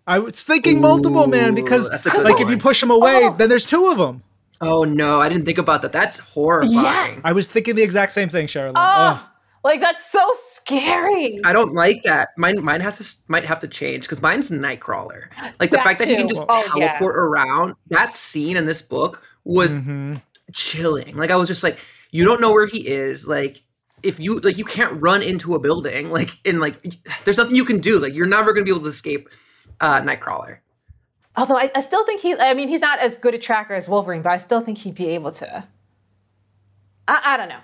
[0.06, 3.20] I was thinking multiple man because that's a good like if you push them away,
[3.24, 3.34] Oh.
[3.36, 4.22] then there's two of them.
[4.60, 5.92] Oh no, I didn't think about that.
[5.92, 7.20] That's horrifying.
[7.22, 8.74] I was thinking the exact same thing, Cheryl Lynn.
[8.76, 9.28] Oh, Oh.
[9.62, 10.20] like that's so
[10.66, 11.40] scary.
[11.44, 12.30] I don't like that.
[12.38, 15.28] Mine mine has to might have to change because mine's Nightcrawler.
[15.60, 16.88] Like the That fact that he can just Oh, yeah.
[16.92, 17.74] teleport around.
[17.90, 20.20] That scene in this book was Mhm.
[20.52, 21.16] chilling.
[21.16, 21.78] Like I was just like,
[22.10, 23.26] you don't know where he is.
[23.28, 23.62] Like
[24.02, 26.10] if you like, you can't run into a building.
[26.10, 26.76] Like and like,
[27.24, 27.98] there's nothing you can do.
[27.98, 29.28] Like you're never gonna be able to escape
[29.80, 30.58] uh, Nightcrawler.
[31.36, 33.88] Although I, I still think he, I mean, he's not as good a tracker as
[33.88, 35.64] Wolverine, but I still think he'd be able to.
[37.08, 37.58] I, I don't know.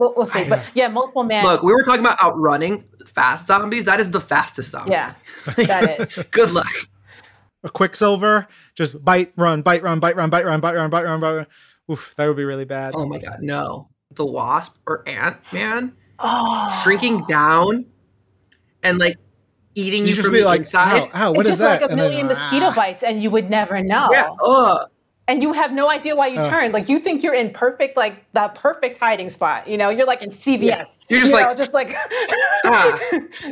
[0.00, 0.44] We'll, we'll see.
[0.48, 1.44] But yeah, multiple man.
[1.44, 3.84] Look, we were talking about outrunning fast zombies.
[3.84, 4.92] That is the fastest zombie.
[4.92, 5.14] yeah,
[5.56, 6.14] that is.
[6.30, 6.66] Good luck.
[7.62, 11.20] A Quicksilver, just bite, run, bite, run, bite, run, bite, run, bite, run, bite, run,
[11.20, 11.46] bite, run.
[11.92, 12.94] Oof, that would be really bad.
[12.96, 13.90] Oh my god, no.
[14.12, 17.86] The Wasp or Ant Man Oh, shrinking down
[18.82, 19.16] and like
[19.74, 21.10] eating You you, just from be the like, inside.
[21.14, 21.80] ow, ow, what it's is just that?
[21.82, 22.74] like a And then, million mosquito ah.
[22.74, 24.08] bites, and you would never know.
[24.10, 24.28] Yeah.
[24.44, 24.88] Ugh.
[25.30, 26.50] And you have no idea why you Uh.
[26.50, 26.74] turned.
[26.74, 29.68] Like you think you're in perfect, like the perfect hiding spot.
[29.68, 30.60] You know, you're like in CVS.
[30.60, 30.84] Yeah.
[31.08, 31.94] You're just you know, like, just like
[32.64, 32.98] ah.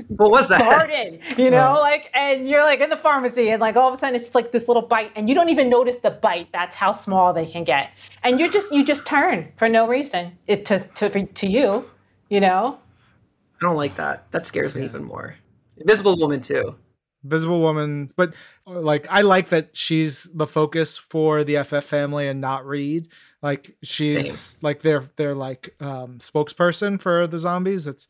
[0.08, 0.60] What was that?
[0.60, 1.80] garden, you know, Right.
[1.90, 4.50] like, and you're like in the pharmacy, and like all of a sudden it's like
[4.50, 6.48] this little bite, and you don't even notice the bite.
[6.52, 7.90] That's how small they can get,
[8.24, 10.36] and you're just you just turn for no reason.
[10.48, 11.88] It to to to you,
[12.28, 12.76] you know.
[13.60, 14.30] I don't like that.
[14.32, 15.36] That scares me even more.
[15.76, 16.74] Invisible Woman too.
[17.24, 18.34] Visible Woman, but
[18.66, 23.08] uh, like I like that she's the focus for the FF family and not Reed.
[23.42, 27.86] Like she's like their their like um spokesperson for the zombies.
[27.86, 28.08] It's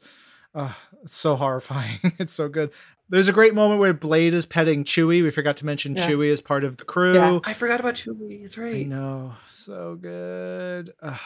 [0.55, 1.99] uh it's so horrifying.
[2.19, 2.71] it's so good.
[3.11, 5.23] There's a great moment where Blade is petting Chewie.
[5.23, 6.07] We forgot to mention Yeah.
[6.07, 7.15] Chewie as part of the crew.
[7.15, 7.39] Yeah.
[7.45, 8.45] I forgot about Chewie.
[8.45, 8.77] It's right.
[8.77, 9.33] I know.
[9.49, 10.93] So good.
[11.03, 11.19] Ugh.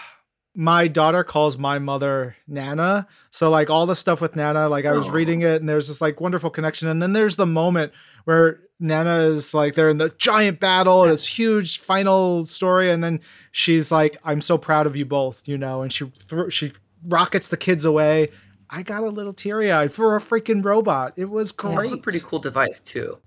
[0.54, 3.06] My daughter calls my mother Nana.
[3.30, 5.12] So like all the stuff with Nana, like I was Aw.
[5.12, 6.88] reading it and there's this like wonderful connection.
[6.88, 7.92] And then there's the moment
[8.24, 12.90] where Nana is like they're in the giant battle and it's huge final story.
[12.90, 13.20] And then
[13.52, 16.72] she's like, I'm so proud of you both, you know, and she thro- she
[17.06, 18.28] rockets the kids away.
[18.68, 21.14] I got a little teary eyed for a freaking robot.
[21.16, 21.76] It was That great.
[21.76, 23.18] was a pretty cool device too.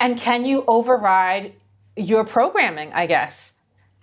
[0.00, 1.54] And can you override
[1.96, 2.92] your programming?
[2.92, 3.51] I guess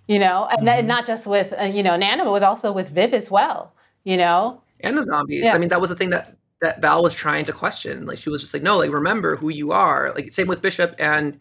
[0.10, 0.66] you know, and Mm-hmm.
[0.66, 3.74] that- not just with uh, you know Nana, but with also with Viv as well.
[4.04, 5.44] You know, And the zombies.
[5.46, 5.54] Yeah.
[5.54, 8.06] I mean, that was the thing that that Val was trying to question.
[8.06, 10.12] Like she was just like, no, like remember who you are.
[10.16, 11.40] Like same with Bishop and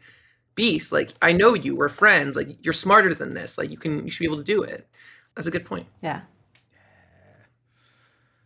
[0.55, 0.93] Beast.
[0.93, 1.75] Like I know you.
[1.75, 2.37] We're friends.
[2.37, 3.59] Like you're smarter than this.
[3.59, 4.05] Like you can.
[4.05, 4.87] You should be able to do it.
[5.35, 5.87] That's a good point.
[6.03, 6.21] yeah.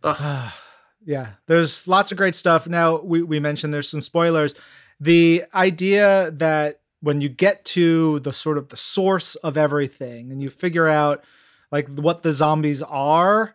[0.03, 0.51] Ugh.
[1.05, 2.67] yeah, there's lots of great stuff.
[2.67, 4.55] Now we, we mentioned there's some spoilers.
[4.99, 10.41] The idea that when you get to the sort of the source of everything and
[10.41, 11.21] you figure out
[11.69, 13.53] like what the zombies are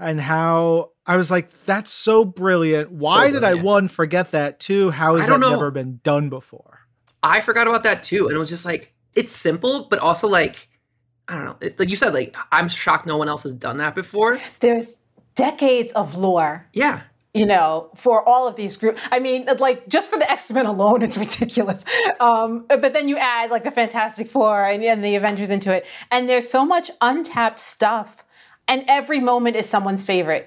[0.00, 2.90] and how I was like, that's so brilliant.
[2.90, 4.58] Why did I one forget that?
[4.58, 5.50] Two, how has that know.
[5.50, 6.80] never been done before?
[7.22, 10.68] I forgot about that too, and it was just like it's simple, but also like
[11.28, 11.56] I don't know.
[11.60, 14.40] It, like you said, like I'm shocked no one else has done that before.
[14.58, 14.96] There's
[15.36, 17.02] decades of lore Yeah,
[17.38, 19.00] you know, for all of these groups.
[19.12, 21.84] I mean, like just for the X Men alone, it's ridiculous.
[22.20, 25.86] Um, but then you add like the Fantastic Four and, and the Avengers into it,
[26.10, 28.10] and there's so much untapped stuff,
[28.66, 30.46] and every moment is someone's favorite.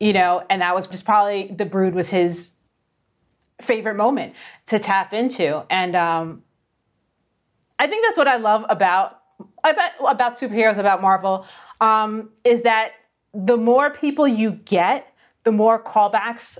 [0.00, 2.52] you know, and that was just probably the Brood was his
[3.62, 4.34] favorite moment
[4.66, 6.42] to tap into, and um,
[7.78, 9.20] I think that's what I love about
[9.64, 11.46] about, about superheroes about Marvel
[11.80, 12.92] um, is that
[13.32, 15.11] the more people you get,
[15.44, 16.58] the more callbacks,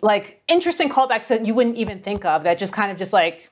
[0.00, 3.50] like interesting callbacks that you wouldn't even think of that just kind of just like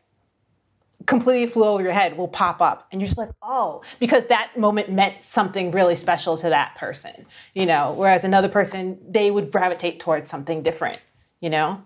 [1.07, 2.89] completely flew over your head will pop up.
[2.91, 7.27] And you're just like oh because that moment meant something really special to that person
[7.55, 7.95] you know?
[7.97, 11.01] Whereas another person they would gravitate towards something different
[11.41, 11.83] you know?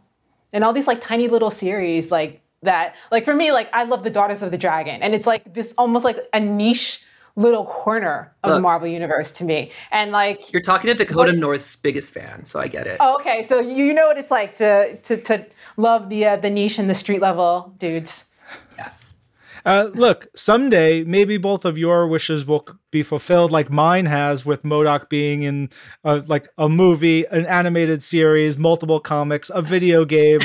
[0.52, 4.04] And all these like tiny little series like that like for me like i love
[4.04, 5.02] the daughters of the dragon.
[5.02, 7.02] And it's like this almost like a niche
[7.40, 8.56] little corner of Look.
[8.58, 12.44] the marvel universe to me and like You're talking to Dakota What- North's biggest fan,
[12.44, 12.98] so I get it.
[13.00, 16.50] oh, okay so you know what it's like to to, to love the uh, the
[16.50, 18.24] niche and the street level dudes
[18.76, 19.09] Yes.
[19.64, 24.62] Uh, look, someday maybe both of your wishes will be fulfilled, like mine has, with
[24.62, 25.70] MODOK being in
[26.04, 30.40] uh, like a movie, an animated series, multiple comics, a video game.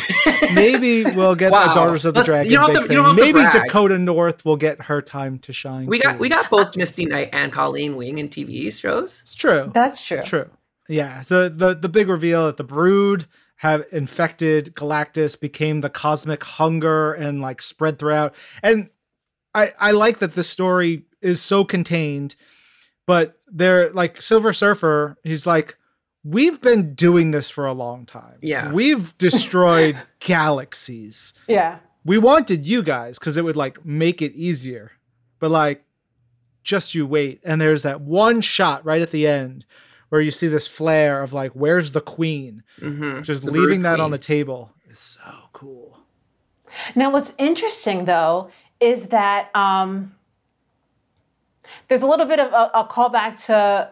[0.53, 1.67] maybe we'll get Wow.
[1.67, 2.51] the Daughters of the But Dragon.
[2.51, 3.51] you don't have to- you don't have maybe brag.
[3.51, 5.85] Dakota North will get her time to shine.
[5.87, 9.21] We got we got both Misty Knight and Colleen Wing in TV shows.
[9.23, 9.71] It's true.
[9.73, 10.49] that's true True.
[10.87, 11.23] Yeah.
[11.27, 13.25] The the the big reveal that the Brood
[13.57, 18.35] have infected Galactus, became the cosmic hunger, and like spread throughout.
[18.61, 18.89] And
[19.55, 22.35] I I like that the story is so contained,
[23.07, 25.17] but they're like Silver Surfer.
[25.23, 25.77] He's like.
[26.27, 28.39] We've been doing this for a long time.
[28.41, 28.71] Yeah.
[28.71, 31.33] We've destroyed galaxies.
[31.47, 34.93] yeah We wanted you guys because it would like make it easier.
[35.37, 35.83] But like
[36.63, 37.41] just you wait.
[37.43, 39.67] And there's that one shot right at the end
[40.09, 42.63] where you see this flare of like, where's the queen?
[42.81, 43.21] Mm-hmm.
[43.21, 45.99] Just The leaving Brood that on the table is so cool.
[46.95, 48.49] Now, what's interesting though
[48.79, 50.15] is that um,
[51.87, 53.89] there's a little bit of a, a callback to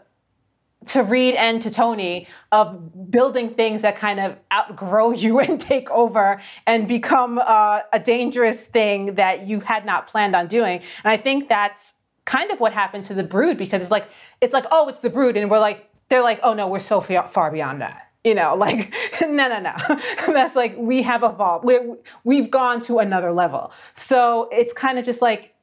[0.85, 5.89] to Reed and to Tony of building things that kind of outgrow you and take
[5.91, 10.81] over and become uh, a dangerous thing that you had not planned on doing.
[11.03, 11.93] And I think that's
[12.25, 14.07] kind of what happened to the Brood because it's like
[14.41, 17.01] it's like oh, it's the Brood, and we're like they're like oh no, we're so
[17.01, 18.09] far, far beyond that.
[18.23, 19.73] You know, like no, no, no.
[20.27, 21.65] That's like we have evolved.
[21.65, 23.71] We're, we've gone to another level.
[23.95, 25.53] So it's kind of just like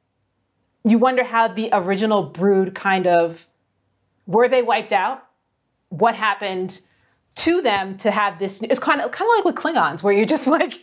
[0.83, 3.45] you wonder how the original Brood kind of
[4.27, 5.23] were they wiped out?
[5.89, 6.79] What happened
[7.35, 8.61] to them to have this?
[8.61, 10.73] It's kind of kind of like with Klingons, where you're just like,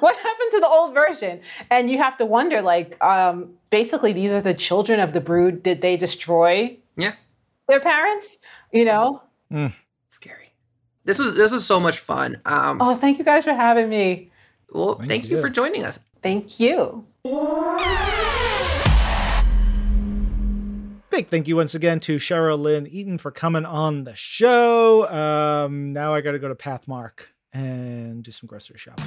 [0.00, 1.40] what happened to the old version?
[1.70, 5.62] And you have to wonder, like, um, basically, these are the children of the Brood.
[5.62, 7.14] Did they destroy Yeah.
[7.68, 8.38] their parents?
[8.72, 9.22] You know?
[10.10, 10.45] Scary.
[11.06, 12.40] This was this was so much fun.
[12.44, 14.30] Um, Oh, thank you guys for having me.
[14.70, 15.40] well, thank thank, you you.
[15.40, 16.00] for joining us.
[16.20, 17.04] Thank you.
[21.10, 25.08] Big thank you once again to Cheryl Lynn Eaton for coming on the show.
[25.08, 27.20] Um, now I got to go to Pathmark
[27.52, 29.04] and do some grocery shopping.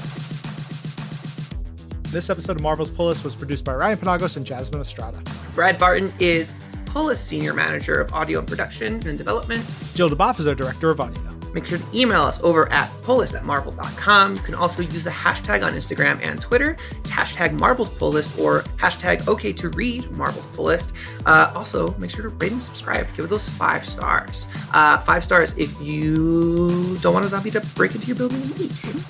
[2.04, 5.22] This episode of Marvel's Pull List was produced by Ryan Penagos and Jasmine Estrada.
[5.54, 6.54] Brad Barton is
[6.86, 9.64] Polis Senior Manager of Audio and Production and Development.
[9.94, 11.39] Jill DeBoff is our Director of Audio.
[11.54, 14.36] Make sure to email us over at pulllist at marvel.com.
[14.36, 16.78] You can also use the hashtag on Instagram and Twitter.
[17.00, 20.94] It's hashtag Marvel's Pull List or hashtag OK to read Marvel's Pull List.
[21.26, 23.08] Uh, also, make sure to rate and subscribe.
[23.16, 24.48] Give those five stars.
[24.74, 29.04] Uh, five stars if you don't want a zombie to break into your building and.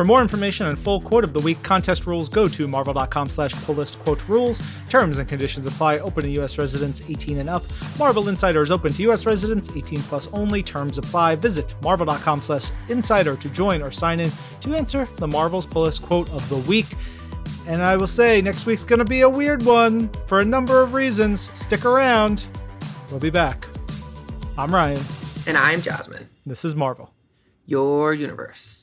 [0.00, 3.52] For more information and full quote of the week contest rules, go to marvel.com slash
[3.52, 4.58] pull list quote rules.
[4.88, 5.98] Terms and conditions apply.
[5.98, 6.56] Open to U.S.
[6.56, 7.62] residents 18 and up.
[7.98, 9.26] Marvel Insider is open to U.S.
[9.26, 10.62] residents 18 plus only.
[10.62, 11.34] Terms apply.
[11.34, 14.30] Visit marvel.com slash insider to join or sign in
[14.62, 16.86] to answer the Marvel's pull list quote of the week.
[17.66, 20.80] And I will say, next week's going to be a weird one for a number
[20.80, 21.50] of reasons.
[21.50, 22.46] Stick around.
[23.10, 23.66] We'll be back.
[24.56, 25.02] I'm Ryan.
[25.46, 27.12] And I'm Jasmine, This is Marvel.
[27.66, 28.79] your universe.